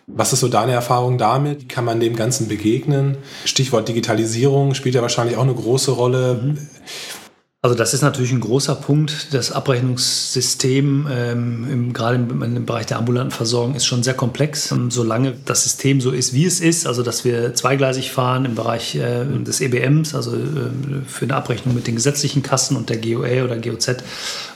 [0.07, 1.63] Was ist so deine Erfahrung damit?
[1.63, 3.17] Wie kann man dem Ganzen begegnen?
[3.43, 6.41] Stichwort Digitalisierung spielt ja wahrscheinlich auch eine große Rolle.
[6.41, 6.69] Mhm.
[7.63, 9.35] Also das ist natürlich ein großer Punkt.
[9.35, 14.71] Das Abrechnungssystem, ähm, im, gerade im, im, Bereich der ambulanten Versorgung, ist schon sehr komplex.
[14.71, 18.55] Und solange das System so ist, wie es ist, also dass wir zweigleisig fahren im
[18.55, 20.47] Bereich äh, des EBMs, also äh,
[21.05, 23.97] für eine Abrechnung mit den gesetzlichen Kassen und der GOA oder GOZ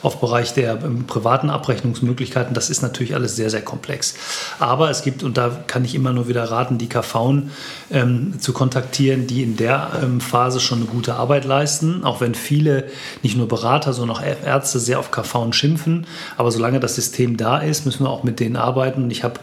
[0.02, 4.16] auf Bereich der ähm, privaten Abrechnungsmöglichkeiten, das ist natürlich alles sehr, sehr komplex.
[4.58, 7.52] Aber es gibt, und da kann ich immer nur wieder raten, die KVen
[7.92, 12.34] ähm, zu kontaktieren, die in der ähm, Phase schon eine gute Arbeit leisten, auch wenn
[12.34, 12.86] viele
[13.24, 16.08] nicht nur Berater, sondern auch Ärzte sehr auf KV schimpfen.
[16.38, 19.04] Aber solange das System da ist, müssen wir auch mit denen arbeiten.
[19.04, 19.40] Und ich habe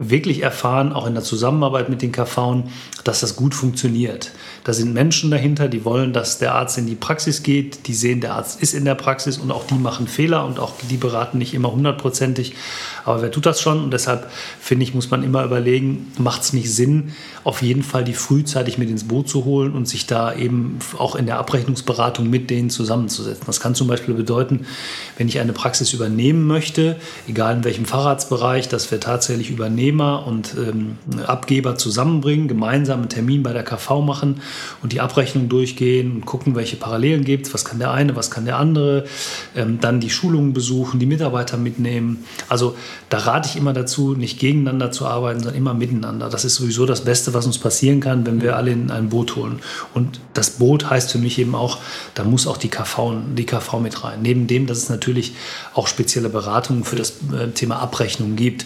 [0.00, 2.64] wirklich erfahren, auch in der Zusammenarbeit mit den KV,
[3.04, 4.32] dass das gut funktioniert.
[4.64, 8.20] Da sind Menschen dahinter, die wollen, dass der Arzt in die Praxis geht, die sehen,
[8.20, 11.38] der Arzt ist in der Praxis und auch die machen Fehler und auch die beraten
[11.38, 12.54] nicht immer hundertprozentig.
[13.04, 13.84] Aber wer tut das schon?
[13.84, 17.12] Und deshalb finde ich, muss man immer überlegen, macht es nicht Sinn,
[17.44, 21.16] auf jeden Fall die frühzeitig mit ins Boot zu holen und sich da eben auch
[21.16, 23.44] in der Abrechnungsberatung mit denen zusammenzusetzen.
[23.46, 24.66] Das kann zum Beispiel bedeuten,
[25.16, 26.96] wenn ich eine Praxis übernehmen möchte,
[27.28, 29.50] egal in welchem Facharztbereich, dass wir tatsächlich
[29.90, 34.40] Übernehmer und ähm, Abgeber zusammenbringen, gemeinsam einen Termin bei der KV machen
[34.82, 38.30] und die Abrechnung durchgehen und gucken, welche Parallelen gibt es, was kann der eine, was
[38.30, 39.04] kann der andere,
[39.56, 42.24] ähm, dann die Schulungen besuchen, die Mitarbeiter mitnehmen.
[42.48, 42.76] Also
[43.08, 46.28] da rate ich immer dazu, nicht gegeneinander zu arbeiten, sondern immer miteinander.
[46.28, 49.36] Das ist sowieso das Beste, was uns passieren kann, wenn wir alle in ein Boot
[49.36, 49.60] holen.
[49.94, 51.78] Und das Boot heißt für mich eben auch,
[52.14, 54.20] da muss auch die KV, die KV mit rein.
[54.22, 55.34] Neben dem, dass es natürlich
[55.74, 58.64] auch spezielle Beratungen für das äh, Thema Abrechnung gibt.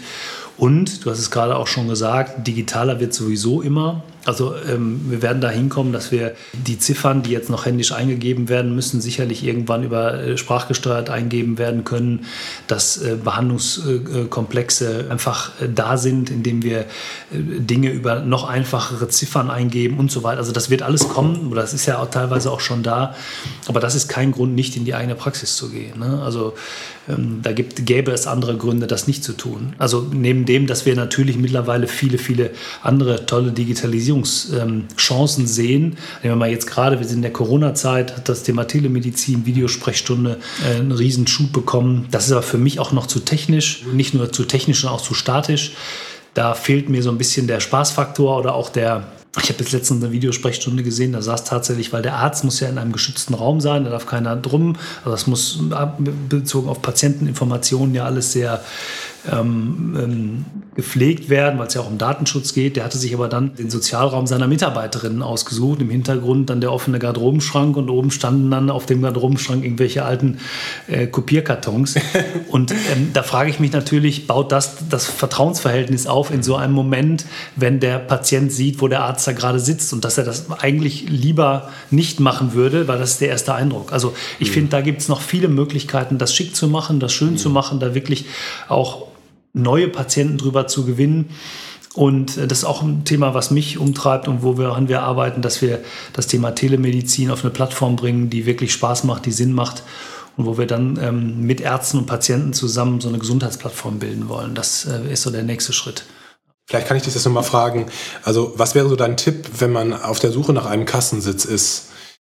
[0.56, 4.02] Und, du hast es gerade auch schon gesagt, digitaler wird sowieso immer.
[4.24, 8.48] Also ähm, wir werden da hinkommen, dass wir die Ziffern, die jetzt noch händisch eingegeben
[8.48, 12.26] werden müssen, sicherlich irgendwann über äh, sprachgesteuert eingeben werden können,
[12.66, 16.84] dass äh, Behandlungskomplexe einfach äh, da sind, indem wir äh,
[17.32, 20.38] Dinge über noch einfachere Ziffern eingeben und so weiter.
[20.38, 23.14] Also das wird alles kommen, das ist ja auch teilweise auch schon da,
[23.66, 25.98] aber das ist kein Grund, nicht in die eigene Praxis zu gehen.
[25.98, 26.22] Ne?
[26.22, 26.54] Also
[27.08, 29.74] ähm, da gibt, gäbe es andere Gründe, das nicht zu tun.
[29.78, 32.50] Also neben dem, dass wir natürlich mittlerweile viele, viele
[32.82, 35.82] andere tolle Digitalisierungen Digitalisierungschancen sehen.
[36.22, 40.38] Nehmen wir mal jetzt gerade, wir sind in der Corona-Zeit, hat das Thema Telemedizin, Videosprechstunde
[40.64, 42.06] äh, einen riesen Schub bekommen.
[42.10, 45.04] Das ist aber für mich auch noch zu technisch, nicht nur zu technisch, sondern auch
[45.04, 45.72] zu statisch.
[46.34, 49.04] Da fehlt mir so ein bisschen der Spaßfaktor oder auch der,
[49.40, 52.68] ich habe jetzt letztens eine Videosprechstunde gesehen, da saß tatsächlich, weil der Arzt muss ja
[52.68, 54.76] in einem geschützten Raum sein, da darf keiner drum.
[55.04, 55.60] Also das muss
[56.28, 58.64] bezogen auf Patienteninformationen ja alles sehr
[59.30, 62.76] ähm, ähm, gepflegt werden, weil es ja auch um Datenschutz geht.
[62.76, 65.80] Der hatte sich aber dann den Sozialraum seiner Mitarbeiterinnen ausgesucht.
[65.80, 70.38] Im Hintergrund dann der offene Garderobenschrank und oben standen dann auf dem Garderobenschrank irgendwelche alten
[70.88, 71.94] äh, Kopierkartons.
[72.48, 76.74] und ähm, da frage ich mich natürlich, baut das das Vertrauensverhältnis auf in so einem
[76.74, 77.24] Moment,
[77.56, 81.08] wenn der Patient sieht, wo der Arzt da gerade sitzt und dass er das eigentlich
[81.08, 83.92] lieber nicht machen würde, weil das ist der erste Eindruck.
[83.92, 84.54] Also ich mhm.
[84.54, 87.38] finde, da gibt es noch viele Möglichkeiten, das schick zu machen, das schön mhm.
[87.38, 88.26] zu machen, da wirklich
[88.68, 89.13] auch
[89.54, 91.30] neue Patienten drüber zu gewinnen.
[91.94, 95.40] Und äh, das ist auch ein Thema, was mich umtreibt und wo wir, wir arbeiten,
[95.40, 99.52] dass wir das Thema Telemedizin auf eine Plattform bringen, die wirklich Spaß macht, die Sinn
[99.52, 99.82] macht
[100.36, 104.54] und wo wir dann ähm, mit Ärzten und Patienten zusammen so eine Gesundheitsplattform bilden wollen.
[104.54, 106.04] Das äh, ist so der nächste Schritt.
[106.66, 107.86] Vielleicht kann ich dich das nochmal fragen.
[108.22, 111.90] Also, was wäre so dein Tipp, wenn man auf der Suche nach einem Kassensitz ist?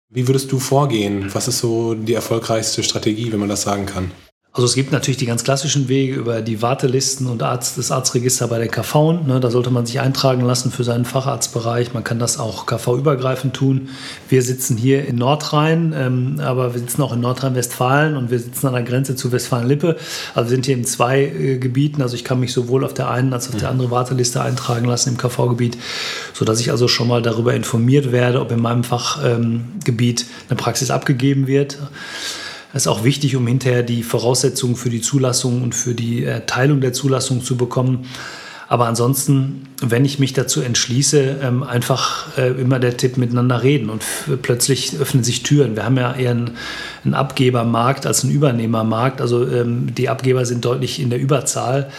[0.10, 1.34] Wie würdest du vorgehen?
[1.34, 4.12] Was ist so die erfolgreichste Strategie, wenn man das sagen kann?
[4.58, 8.48] Also es gibt natürlich die ganz klassischen Wege über die Wartelisten und Arzt, das Arztregister
[8.48, 9.22] bei der KV.
[9.28, 11.94] Ne, da sollte man sich eintragen lassen für seinen Facharztbereich.
[11.94, 13.90] Man kann das auch KV-übergreifend tun.
[14.30, 18.66] Wir sitzen hier in Nordrhein, ähm, aber wir sitzen auch in Nordrhein-Westfalen und wir sitzen
[18.66, 19.96] an der Grenze zu Westfalen-Lippe.
[20.34, 22.02] Also wir sind hier in zwei äh, Gebieten.
[22.02, 24.88] Also ich kann mich sowohl auf der einen als auch auf der anderen Warteliste eintragen
[24.88, 25.78] lassen im KV-Gebiet,
[26.34, 30.90] sodass ich also schon mal darüber informiert werde, ob in meinem Fachgebiet ähm, eine Praxis
[30.90, 31.78] abgegeben wird.
[32.78, 36.80] Das ist auch wichtig, um hinterher die Voraussetzungen für die Zulassung und für die Erteilung
[36.80, 38.06] der Zulassung zu bekommen.
[38.68, 43.90] Aber ansonsten, wenn ich mich dazu entschließe, ähm, einfach äh, immer der Tipp miteinander reden
[43.90, 44.04] und
[44.44, 45.76] plötzlich öffnen sich Türen.
[45.76, 49.22] Wir haben ja eher einen, Abgebermarkt als einen Übernehmermarkt.
[49.22, 51.90] Also ähm, die Abgeber sind deutlich in der Überzahl.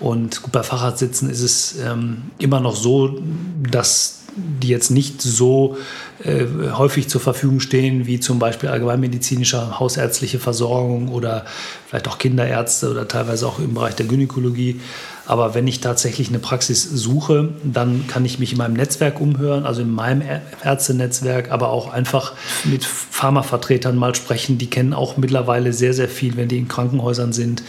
[0.00, 3.22] Und bei Facharztsitzen ist es ähm, immer noch so,
[3.70, 5.76] dass die jetzt nicht so
[6.22, 6.44] äh,
[6.76, 11.44] häufig zur Verfügung stehen, wie zum Beispiel allgemeinmedizinische hausärztliche Versorgung oder
[11.88, 14.80] vielleicht auch Kinderärzte oder teilweise auch im Bereich der Gynäkologie.
[15.26, 19.66] Aber wenn ich tatsächlich eine Praxis suche, dann kann ich mich in meinem Netzwerk umhören,
[19.66, 20.22] also in meinem
[20.62, 24.58] Ärztenetzwerk, aber auch einfach mit Pharmavertretern mal sprechen.
[24.58, 27.62] Die kennen auch mittlerweile sehr, sehr viel, wenn die in Krankenhäusern sind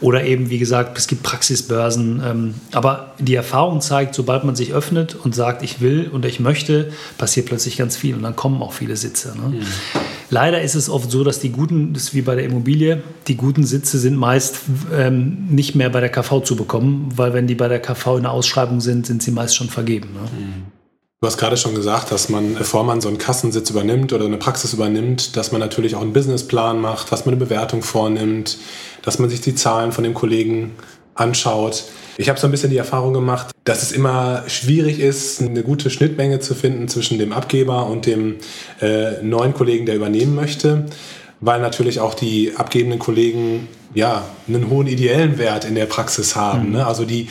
[0.00, 2.22] oder eben, wie gesagt, es gibt Praxisbörsen.
[2.24, 6.40] Ähm, aber die Erfahrung zeigt, sobald man sich öffnet und sagt, ich will und ich
[6.40, 9.34] möchte, passiert plötzlich ganz viel und dann kommen auch viele Sitze.
[9.36, 9.58] Ne?
[9.58, 9.66] Mhm.
[10.30, 13.36] Leider ist es oft so, dass die guten, das ist wie bei der Immobilie, die
[13.36, 14.60] guten Sitze sind meist
[14.94, 18.22] ähm, nicht mehr bei der KV zu bekommen, weil wenn die bei der KV in
[18.22, 20.10] der Ausschreibung sind, sind sie meist schon vergeben.
[20.14, 20.20] Ne?
[20.20, 20.79] Mhm.
[21.22, 24.38] Du hast gerade schon gesagt, dass man, bevor man so einen Kassensitz übernimmt oder eine
[24.38, 28.56] Praxis übernimmt, dass man natürlich auch einen Businessplan macht, dass man eine Bewertung vornimmt,
[29.02, 30.76] dass man sich die Zahlen von dem Kollegen
[31.14, 31.84] anschaut.
[32.16, 35.90] Ich habe so ein bisschen die Erfahrung gemacht, dass es immer schwierig ist, eine gute
[35.90, 38.36] Schnittmenge zu finden zwischen dem Abgeber und dem
[38.80, 40.86] äh, neuen Kollegen, der übernehmen möchte,
[41.40, 46.66] weil natürlich auch die abgebenden Kollegen ja einen hohen ideellen Wert in der Praxis haben.
[46.66, 46.72] Mhm.
[46.72, 46.86] Ne?
[46.86, 47.28] Also die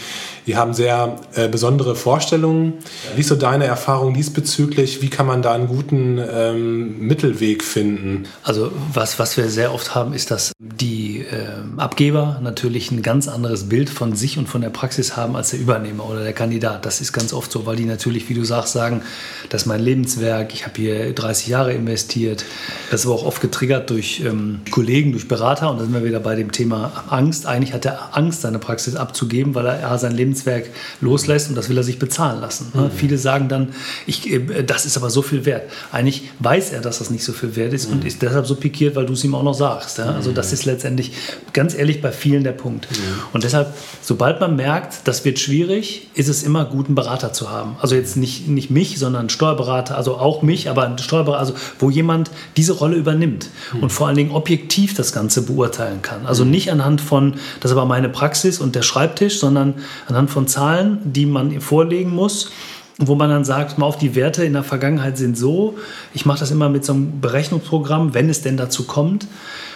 [0.50, 2.74] die haben sehr äh, besondere Vorstellungen.
[3.16, 5.00] Wie ist so deine Erfahrung diesbezüglich?
[5.00, 8.24] Wie kann man da einen guten ähm, Mittelweg finden?
[8.42, 13.28] Also was, was wir sehr oft haben, ist, dass die äh, Abgeber natürlich ein ganz
[13.28, 16.84] anderes Bild von sich und von der Praxis haben als der Übernehmer oder der Kandidat.
[16.84, 19.04] Das ist ganz oft so, weil die natürlich, wie du sagst, sagen,
[19.50, 22.44] das ist mein Lebenswerk, ich habe hier 30 Jahre investiert.
[22.90, 25.70] Das ist aber auch oft getriggert durch ähm, Kollegen, durch Berater.
[25.70, 27.46] Und da sind wir wieder bei dem Thema Angst.
[27.46, 30.70] Eigentlich hat er Angst, seine Praxis abzugeben, weil er sein Lebenswerk
[31.02, 32.72] loslässt und das will er sich bezahlen lassen.
[32.74, 32.84] Ne?
[32.84, 32.92] Mhm.
[32.92, 33.70] Viele sagen dann,
[34.06, 35.70] ich, äh, das ist aber so viel wert.
[35.92, 37.96] Eigentlich weiß er, dass das nicht so viel wert ist mhm.
[37.96, 39.98] und ist deshalb so pikiert, weil du es ihm auch noch sagst.
[39.98, 40.12] Ja?
[40.14, 40.54] Also das mhm.
[40.54, 41.12] ist letztendlich
[41.54, 42.88] ganz ehrlich bei vielen der Punkt.
[43.34, 47.50] Und deshalb, sobald man merkt, das wird schwierig, ist es immer gut, einen Berater zu
[47.50, 47.76] haben.
[47.80, 51.54] Also jetzt nicht, nicht mich, sondern einen Steuerberater, also auch mich, aber einen Steuerberater, also
[51.80, 53.84] wo jemand diese Rolle übernimmt mhm.
[53.84, 56.26] und vor allen Dingen objektiv das Ganze beurteilen kann.
[56.26, 56.52] Also mhm.
[56.52, 59.76] nicht anhand von, das aber meine Praxis und der Schreibtisch, sondern
[60.08, 62.52] anhand von Zahlen, die man vorlegen muss
[63.02, 65.78] wo man dann sagt, mal auf die Werte in der Vergangenheit sind so.
[66.14, 69.26] Ich mache das immer mit so einem Berechnungsprogramm, wenn es denn dazu kommt.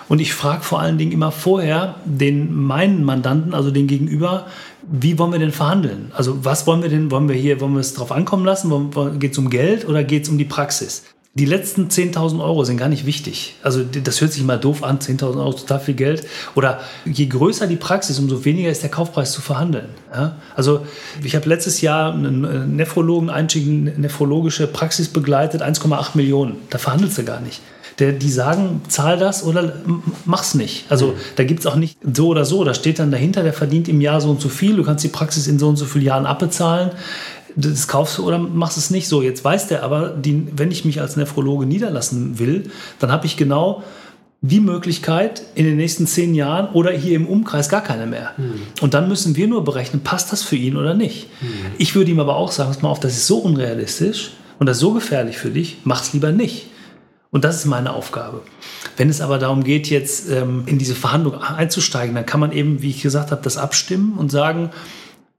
[0.10, 4.48] Und ich frage vor allen Dingen immer vorher den meinen Mandanten, also den Gegenüber,
[4.92, 6.12] wie wollen wir denn verhandeln?
[6.14, 8.92] Also was wollen wir denn, wollen wir hier, wollen wir es drauf ankommen lassen?
[9.20, 11.04] Geht es um Geld oder geht es um die Praxis?
[11.36, 13.56] Die letzten 10.000 Euro sind gar nicht wichtig.
[13.64, 16.28] Also das hört sich mal doof an, 10.000 Euro total viel Geld.
[16.54, 19.88] Oder je größer die Praxis, umso weniger ist der Kaufpreis zu verhandeln.
[20.14, 20.36] Ja?
[20.56, 20.86] Also
[21.24, 26.58] ich habe letztes Jahr einen Nephrologen, einzige nephrologische Praxis begleitet, 1,8 Millionen.
[26.70, 27.62] Da verhandelst du gar nicht.
[27.98, 29.74] Der, die sagen, zahl das oder
[30.26, 30.86] mach's nicht.
[30.90, 32.64] Also da gibt es auch nicht so oder so.
[32.64, 34.76] Da steht dann dahinter, der verdient im Jahr so und so viel.
[34.76, 36.92] Du kannst die Praxis in so und so vielen Jahren abbezahlen
[37.56, 39.22] das kaufst du oder machst es nicht so.
[39.22, 43.38] Jetzt weiß der aber, die, wenn ich mich als Nephrologe niederlassen will, dann habe ich
[43.38, 43.84] genau
[44.42, 48.32] die Möglichkeit in den nächsten zehn Jahren oder hier im Umkreis gar keine mehr.
[48.38, 48.62] Mhm.
[48.82, 51.30] Und dann müssen wir nur berechnen, passt das für ihn oder nicht.
[51.42, 51.72] Mhm.
[51.78, 54.78] Ich würde ihm aber auch sagen, pass mal auf, das ist so unrealistisch und das
[54.78, 56.68] ist so gefährlich für dich, mach es lieber nicht.
[57.32, 58.42] Und das ist meine Aufgabe.
[58.96, 62.84] Wenn es aber darum geht, jetzt ähm, in diese Verhandlung einzusteigen, dann kann man eben,
[62.84, 64.70] wie ich gesagt habe, das abstimmen und sagen,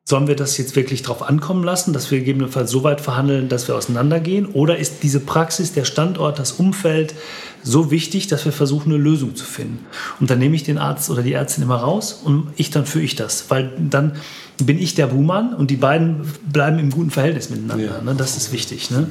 [0.06, 3.68] Sollen wir das jetzt wirklich darauf ankommen lassen, dass wir gegebenenfalls so weit verhandeln, dass
[3.68, 4.44] wir auseinandergehen?
[4.44, 7.14] Oder ist diese Praxis, der Standort, das Umfeld
[7.62, 9.78] so wichtig, dass wir versuchen, eine Lösung zu finden?
[10.20, 13.02] Und dann nehme ich den Arzt oder die Ärztin immer raus und ich dann führe
[13.02, 13.46] ich das.
[13.48, 14.12] Weil dann
[14.58, 17.84] bin ich der Buhmann und die beiden bleiben im guten Verhältnis miteinander.
[17.96, 18.02] Ja.
[18.02, 18.14] Ne?
[18.14, 18.90] Das ist wichtig.
[18.90, 19.06] Ne?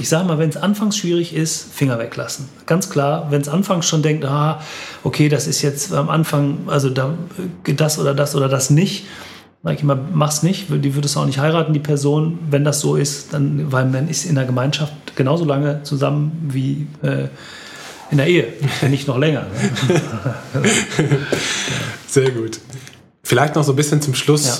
[0.00, 2.48] Ich sage mal, wenn es anfangs schwierig ist, Finger weglassen.
[2.64, 4.62] Ganz klar, wenn es anfangs schon denkt, ah,
[5.04, 7.18] okay, das ist jetzt am Anfang, also da,
[7.64, 9.04] das oder das oder das nicht,
[9.64, 12.80] Sag ich immer, mach's nicht, die würde es auch nicht heiraten, die Person, wenn das
[12.80, 17.28] so ist, dann, weil man ist in der Gemeinschaft genauso lange zusammen wie, äh,
[18.10, 18.48] In der Ehe,
[18.80, 19.46] wenn nicht noch länger.
[20.54, 20.68] Ne?
[22.06, 22.58] Sehr gut.
[23.22, 24.46] Vielleicht noch so ein bisschen zum Schluss.
[24.46, 24.58] Ja.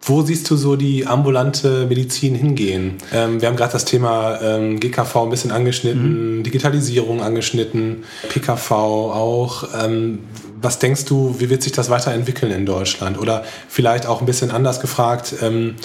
[0.00, 2.94] Wo siehst du so die ambulante Medizin hingehen?
[3.12, 6.42] Ähm, wir haben gerade das Thema ähm, GKV ein bisschen angeschnitten, mhm.
[6.42, 9.68] Digitalisierung angeschnitten, PKV auch.
[9.80, 10.20] Ähm,
[10.60, 13.18] was denkst du, wie wird sich das weiterentwickeln in Deutschland?
[13.18, 15.76] Oder vielleicht auch ein bisschen anders gefragt, ähm,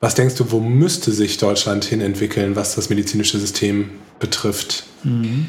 [0.00, 4.84] was denkst du, wo müsste sich Deutschland hin entwickeln, was das medizinische System betrifft?
[5.02, 5.46] Mhm.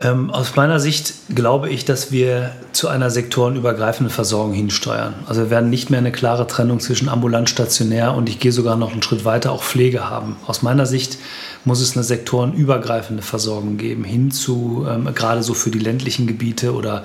[0.00, 5.14] Ähm, aus meiner Sicht glaube ich, dass wir zu einer sektorenübergreifenden Versorgung hinsteuern.
[5.26, 8.76] Also wir werden nicht mehr eine klare Trennung zwischen ambulant, stationär und ich gehe sogar
[8.76, 10.36] noch einen Schritt weiter auch Pflege haben.
[10.46, 11.18] Aus meiner Sicht
[11.64, 17.04] muss es eine sektorenübergreifende Versorgung geben, hin ähm, gerade so für die ländlichen Gebiete oder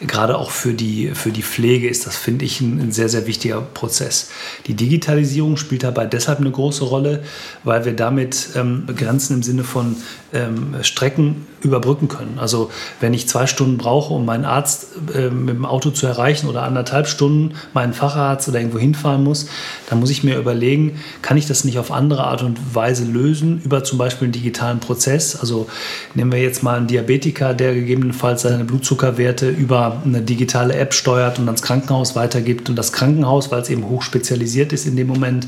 [0.00, 3.28] gerade auch für die, für die Pflege ist das, finde ich, ein, ein, sehr, sehr
[3.28, 4.30] wichtiger Prozess.
[4.66, 7.22] Die Digitalisierung spielt dabei deshalb eine große Rolle,
[7.62, 9.96] weil wir damit ähm, Grenzen im Sinne von
[10.32, 12.23] ähm, Strecken überbrücken können.
[12.38, 16.48] Also wenn ich zwei Stunden brauche, um meinen Arzt äh, mit dem Auto zu erreichen
[16.48, 19.46] oder anderthalb Stunden meinen Facharzt oder irgendwo hinfahren muss,
[19.88, 23.60] dann muss ich mir überlegen, kann ich das nicht auf andere Art und Weise lösen
[23.64, 25.36] über zum Beispiel einen digitalen Prozess.
[25.36, 25.66] Also
[26.14, 31.38] nehmen wir jetzt mal einen Diabetiker, der gegebenenfalls seine Blutzuckerwerte über eine digitale App steuert
[31.38, 35.46] und ans Krankenhaus weitergibt und das Krankenhaus, weil es eben hochspezialisiert ist in dem Moment,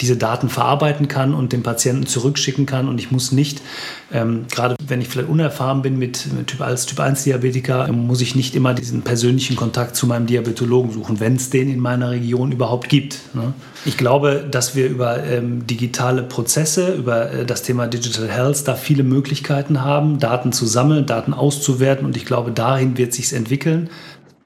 [0.00, 3.60] diese Daten verarbeiten kann und dem Patienten zurückschicken kann und ich muss nicht,
[4.12, 8.22] ähm, gerade wenn ich vielleicht unerfahren bin mit, mit typ, als Typ 1 Diabetiker, muss
[8.22, 12.10] ich nicht immer diesen persönlichen Kontakt zu meinem Diabetologen suchen, wenn es den in meiner
[12.10, 13.20] Region überhaupt gibt.
[13.34, 13.52] Ne?
[13.84, 18.76] Ich glaube, dass wir über ähm, digitale Prozesse, über äh, das Thema Digital Health da
[18.76, 23.90] viele Möglichkeiten haben, Daten zu sammeln, Daten auszuwerten und ich glaube, dahin wird sich entwickeln.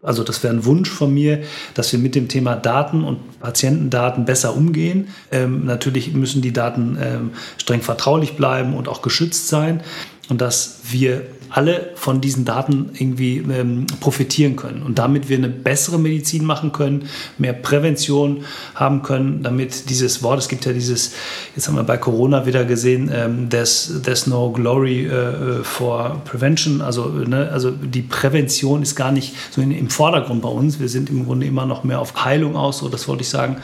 [0.03, 1.43] Also das wäre ein Wunsch von mir,
[1.75, 5.09] dass wir mit dem Thema Daten und Patientendaten besser umgehen.
[5.31, 9.81] Ähm, natürlich müssen die Daten ähm, streng vertraulich bleiben und auch geschützt sein
[10.29, 15.51] und dass wir alle von diesen Daten irgendwie ähm, profitieren können und damit wir eine
[15.51, 21.13] bessere Medizin machen können, mehr Prävention haben können, damit dieses Wort, es gibt ja dieses,
[21.55, 26.81] jetzt haben wir bei Corona wieder gesehen, ähm, there's, there's no glory äh, for prevention,
[26.81, 30.89] also, ne, also die Prävention ist gar nicht so in, im Vordergrund bei uns, wir
[30.89, 33.57] sind im Grunde immer noch mehr auf Heilung aus, so das wollte ich sagen.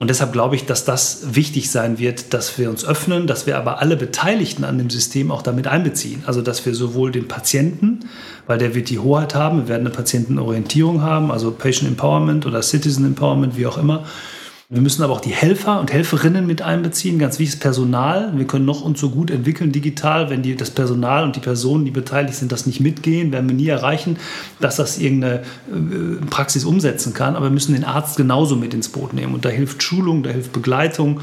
[0.00, 3.58] Und deshalb glaube ich, dass das wichtig sein wird, dass wir uns öffnen, dass wir
[3.58, 6.22] aber alle Beteiligten an dem System auch damit einbeziehen.
[6.26, 8.00] Also dass wir sowohl den Patienten,
[8.46, 12.62] weil der wird die Hoheit haben, wir werden eine Patientenorientierung haben, also Patient Empowerment oder
[12.62, 14.06] Citizen Empowerment, wie auch immer,
[14.72, 18.32] wir müssen aber auch die Helfer und Helferinnen mit einbeziehen, ganz wichtig, das Personal.
[18.36, 21.84] Wir können noch uns so gut entwickeln digital, wenn die, das Personal und die Personen,
[21.84, 24.16] die beteiligt sind, das nicht mitgehen, werden wir nie erreichen,
[24.60, 27.34] dass das irgendeine äh, Praxis umsetzen kann.
[27.34, 29.34] Aber wir müssen den Arzt genauso mit ins Boot nehmen.
[29.34, 31.20] Und da hilft Schulung, da hilft Begleitung,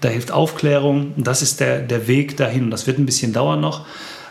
[0.00, 1.12] da hilft Aufklärung.
[1.16, 2.66] Und das ist der, der Weg dahin.
[2.66, 3.84] Und das wird ein bisschen dauern noch.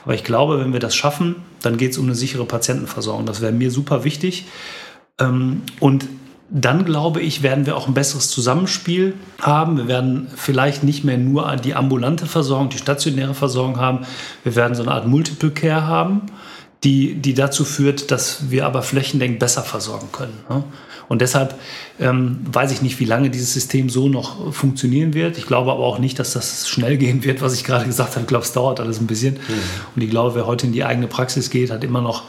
[0.05, 3.25] Aber ich glaube, wenn wir das schaffen, dann geht es um eine sichere Patientenversorgung.
[3.25, 4.45] Das wäre mir super wichtig.
[5.19, 6.05] Ähm, und
[6.49, 9.77] dann glaube ich, werden wir auch ein besseres Zusammenspiel haben.
[9.77, 14.05] Wir werden vielleicht nicht mehr nur die ambulante Versorgung, die stationäre Versorgung haben.
[14.43, 16.21] Wir werden so eine Art Multiple Care haben,
[16.83, 20.37] die, die dazu führt, dass wir aber flächendeckend besser versorgen können.
[20.49, 20.63] Ne?
[21.07, 21.55] Und deshalb
[21.99, 25.37] ähm, weiß ich nicht, wie lange dieses System so noch funktionieren wird.
[25.37, 28.21] Ich glaube aber auch nicht, dass das schnell gehen wird, was ich gerade gesagt habe.
[28.21, 29.35] Ich glaube, es dauert alles ein bisschen.
[29.35, 29.61] Mhm.
[29.95, 32.23] Und ich glaube, wer heute in die eigene Praxis geht, hat immer noch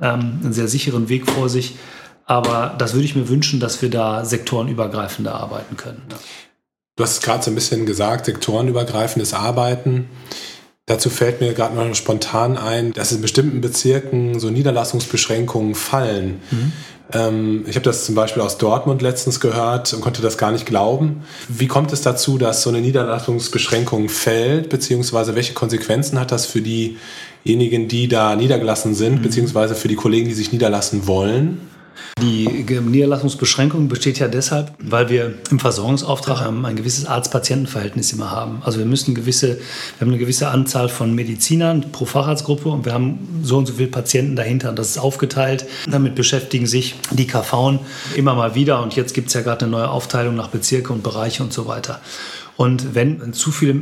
[0.00, 1.74] ähm, einen sehr sicheren Weg vor sich.
[2.26, 6.02] Aber das würde ich mir wünschen, dass wir da sektorenübergreifender arbeiten können.
[6.96, 10.08] Du hast es gerade so ein bisschen gesagt, sektorenübergreifendes Arbeiten.
[10.86, 16.40] Dazu fällt mir gerade noch spontan ein, dass in bestimmten Bezirken so Niederlassungsbeschränkungen fallen.
[16.50, 16.72] Mhm.
[17.12, 20.66] Ähm, ich habe das zum Beispiel aus Dortmund letztens gehört und konnte das gar nicht
[20.66, 21.24] glauben.
[21.48, 26.60] Wie kommt es dazu, dass so eine Niederlassungsbeschränkung fällt, beziehungsweise welche Konsequenzen hat das für
[26.62, 29.22] diejenigen, die da niedergelassen sind, mhm.
[29.22, 31.60] beziehungsweise für die Kollegen, die sich niederlassen wollen?
[32.20, 38.62] Die Niederlassungsbeschränkung besteht ja deshalb, weil wir im Versorgungsauftrag ein gewisses Arzt-Patienten-Verhältnis immer haben.
[38.64, 42.92] Also wir müssen gewisse, wir haben eine gewisse Anzahl von Medizinern pro Facharztgruppe und wir
[42.92, 45.66] haben so und so viele Patienten dahinter und das ist aufgeteilt.
[45.90, 47.80] Damit beschäftigen sich die KV
[48.14, 51.02] immer mal wieder und jetzt gibt es ja gerade eine neue Aufteilung nach Bezirke und
[51.02, 52.00] Bereiche und so weiter.
[52.56, 53.80] Und wenn zu viele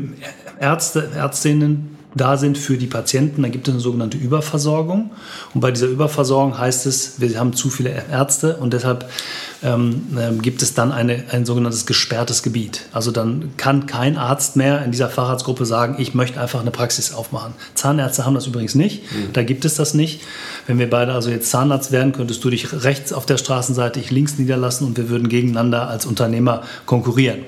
[0.61, 5.11] Ärzte, Ärztinnen da sind für die Patienten, dann gibt es eine sogenannte Überversorgung.
[5.53, 9.09] Und bei dieser Überversorgung heißt es, wir haben zu viele Ärzte und deshalb
[9.62, 12.83] ähm, ähm, gibt es dann eine, ein sogenanntes gesperrtes Gebiet.
[12.93, 17.12] Also dann kann kein Arzt mehr in dieser Facharztgruppe sagen, ich möchte einfach eine Praxis
[17.12, 17.55] aufmachen.
[17.75, 19.33] Zahnärzte haben das übrigens nicht, mhm.
[19.33, 20.23] da gibt es das nicht.
[20.67, 24.11] Wenn wir beide also jetzt Zahnarzt werden, könntest du dich rechts auf der Straßenseite, ich
[24.11, 27.41] links niederlassen und wir würden gegeneinander als Unternehmer konkurrieren.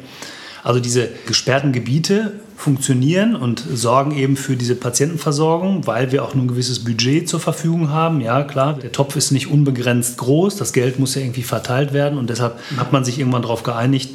[0.65, 6.45] Also diese gesperrten Gebiete funktionieren und sorgen eben für diese Patientenversorgung, weil wir auch nur
[6.45, 8.21] ein gewisses Budget zur Verfügung haben.
[8.21, 12.19] Ja, klar, der Topf ist nicht unbegrenzt groß, das Geld muss ja irgendwie verteilt werden
[12.19, 14.11] und deshalb hat man sich irgendwann darauf geeinigt,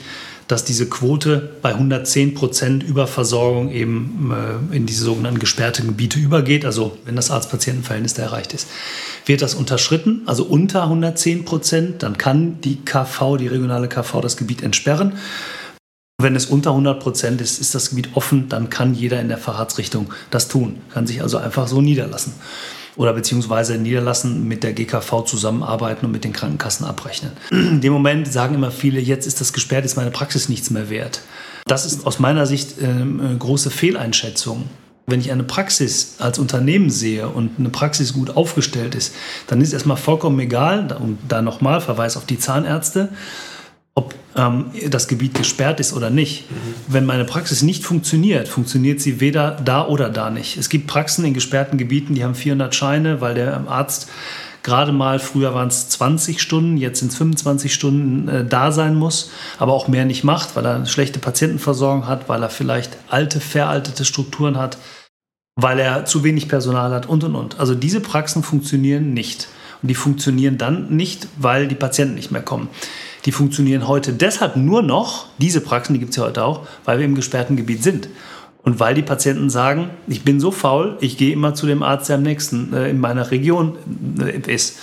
[0.51, 4.33] dass diese Quote bei 110 Prozent Überversorgung eben
[4.71, 8.67] äh, in diese sogenannten gesperrten Gebiete übergeht, also wenn das Arzt-Patienten-Verhältnis da erreicht ist.
[9.25, 14.35] Wird das unterschritten, also unter 110 Prozent, dann kann die KV, die regionale KV, das
[14.35, 15.13] Gebiet entsperren.
[16.21, 19.37] Wenn es unter 100 Prozent ist, ist das Gebiet offen, dann kann jeder in der
[19.37, 22.33] Fahrradsrichtung das tun, kann sich also einfach so niederlassen
[22.95, 27.31] oder beziehungsweise niederlassen, mit der GKV zusammenarbeiten und mit den Krankenkassen abrechnen.
[27.49, 30.89] In dem Moment sagen immer viele, jetzt ist das gesperrt, ist meine Praxis nichts mehr
[30.89, 31.21] wert.
[31.65, 34.65] Das ist aus meiner Sicht ähm, eine große Fehleinschätzung.
[35.07, 39.13] Wenn ich eine Praxis als Unternehmen sehe und eine Praxis gut aufgestellt ist,
[39.47, 43.09] dann ist erstmal vollkommen egal, und da nochmal Verweis auf die Zahnärzte,
[43.93, 46.49] ob ähm, das Gebiet gesperrt ist oder nicht.
[46.49, 46.55] Mhm.
[46.87, 50.57] Wenn meine Praxis nicht funktioniert, funktioniert sie weder da oder da nicht.
[50.57, 54.09] Es gibt Praxen in gesperrten Gebieten, die haben 400 Scheine, weil der Arzt
[54.63, 58.95] gerade mal, früher waren es 20 Stunden, jetzt sind es 25 Stunden äh, da sein
[58.95, 62.97] muss, aber auch mehr nicht macht, weil er eine schlechte Patientenversorgung hat, weil er vielleicht
[63.09, 64.77] alte, veraltete Strukturen hat,
[65.55, 67.59] weil er zu wenig Personal hat und und und.
[67.59, 69.47] Also diese Praxen funktionieren nicht.
[69.81, 72.69] Und die funktionieren dann nicht, weil die Patienten nicht mehr kommen.
[73.25, 76.97] Die funktionieren heute deshalb nur noch, diese Praxen, die gibt es ja heute auch, weil
[76.97, 78.09] wir im gesperrten Gebiet sind.
[78.63, 82.09] Und weil die Patienten sagen, ich bin so faul, ich gehe immer zu dem Arzt,
[82.09, 83.75] der am nächsten äh, in meiner Region
[84.19, 84.77] äh, ist.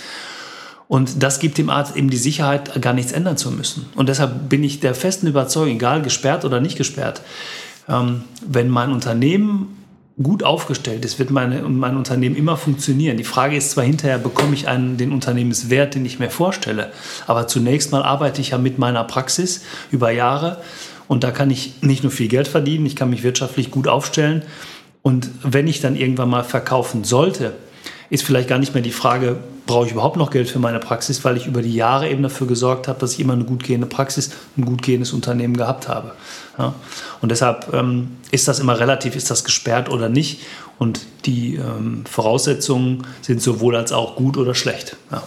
[0.89, 3.85] Und das gibt dem Arzt eben die Sicherheit, gar nichts ändern zu müssen.
[3.95, 7.21] Und deshalb bin ich der festen Überzeugung, egal gesperrt oder nicht gesperrt,
[7.87, 9.78] ähm, wenn mein Unternehmen
[10.21, 13.17] gut aufgestellt ist, wird meine, mein Unternehmen immer funktionieren.
[13.17, 16.91] Die Frage ist zwar hinterher, bekomme ich einen, den Unternehmenswert, den ich mir vorstelle,
[17.25, 19.61] aber zunächst mal arbeite ich ja mit meiner Praxis
[19.91, 20.61] über Jahre
[21.07, 24.43] und da kann ich nicht nur viel Geld verdienen, ich kann mich wirtschaftlich gut aufstellen
[25.01, 27.53] und wenn ich dann irgendwann mal verkaufen sollte,
[28.09, 29.37] ist vielleicht gar nicht mehr die Frage,
[29.69, 32.47] brauche ich überhaupt noch Geld für meine Praxis, weil ich über die Jahre eben dafür
[32.47, 36.13] gesorgt habe, dass ich immer eine gut gehende Praxis, ein gut gehendes Unternehmen gehabt habe.
[36.57, 36.73] Ja?
[37.21, 40.41] Und deshalb ähm, ist das immer relativ, ist das gesperrt oder nicht.
[40.79, 44.97] Und die ähm, Voraussetzungen sind sowohl als auch gut oder schlecht.
[45.11, 45.21] Ja.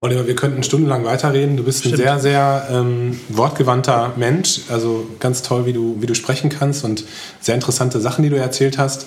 [0.00, 1.56] Oliver, wir könnten stundenlang weiterreden.
[1.56, 1.94] Du bist Stimmt.
[1.94, 4.60] ein sehr, sehr ähm, wortgewandter Mensch.
[4.68, 7.02] Also ganz toll, wie du, wie du sprechen kannst und
[7.40, 9.06] sehr interessante Sachen, die du erzählt hast.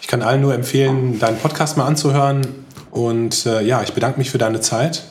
[0.00, 2.65] Ich kann allen nur empfehlen, deinen Podcast mal anzuhören.
[2.96, 5.02] Und äh, ja, ich bedanke mich für deine Zeit.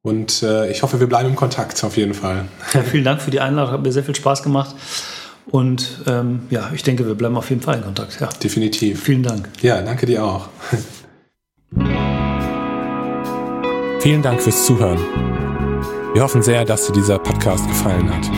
[0.00, 2.46] Und äh, ich hoffe, wir bleiben im Kontakt auf jeden Fall.
[2.72, 4.74] Ja, vielen Dank für die Einladung, hat mir sehr viel Spaß gemacht.
[5.50, 8.18] Und ähm, ja, ich denke, wir bleiben auf jeden Fall in Kontakt.
[8.18, 8.30] Ja.
[8.42, 9.02] Definitiv.
[9.02, 9.50] Vielen Dank.
[9.60, 10.48] Ja, danke dir auch.
[14.00, 14.98] Vielen Dank fürs Zuhören.
[16.14, 18.30] Wir hoffen sehr, dass dir dieser Podcast gefallen hat.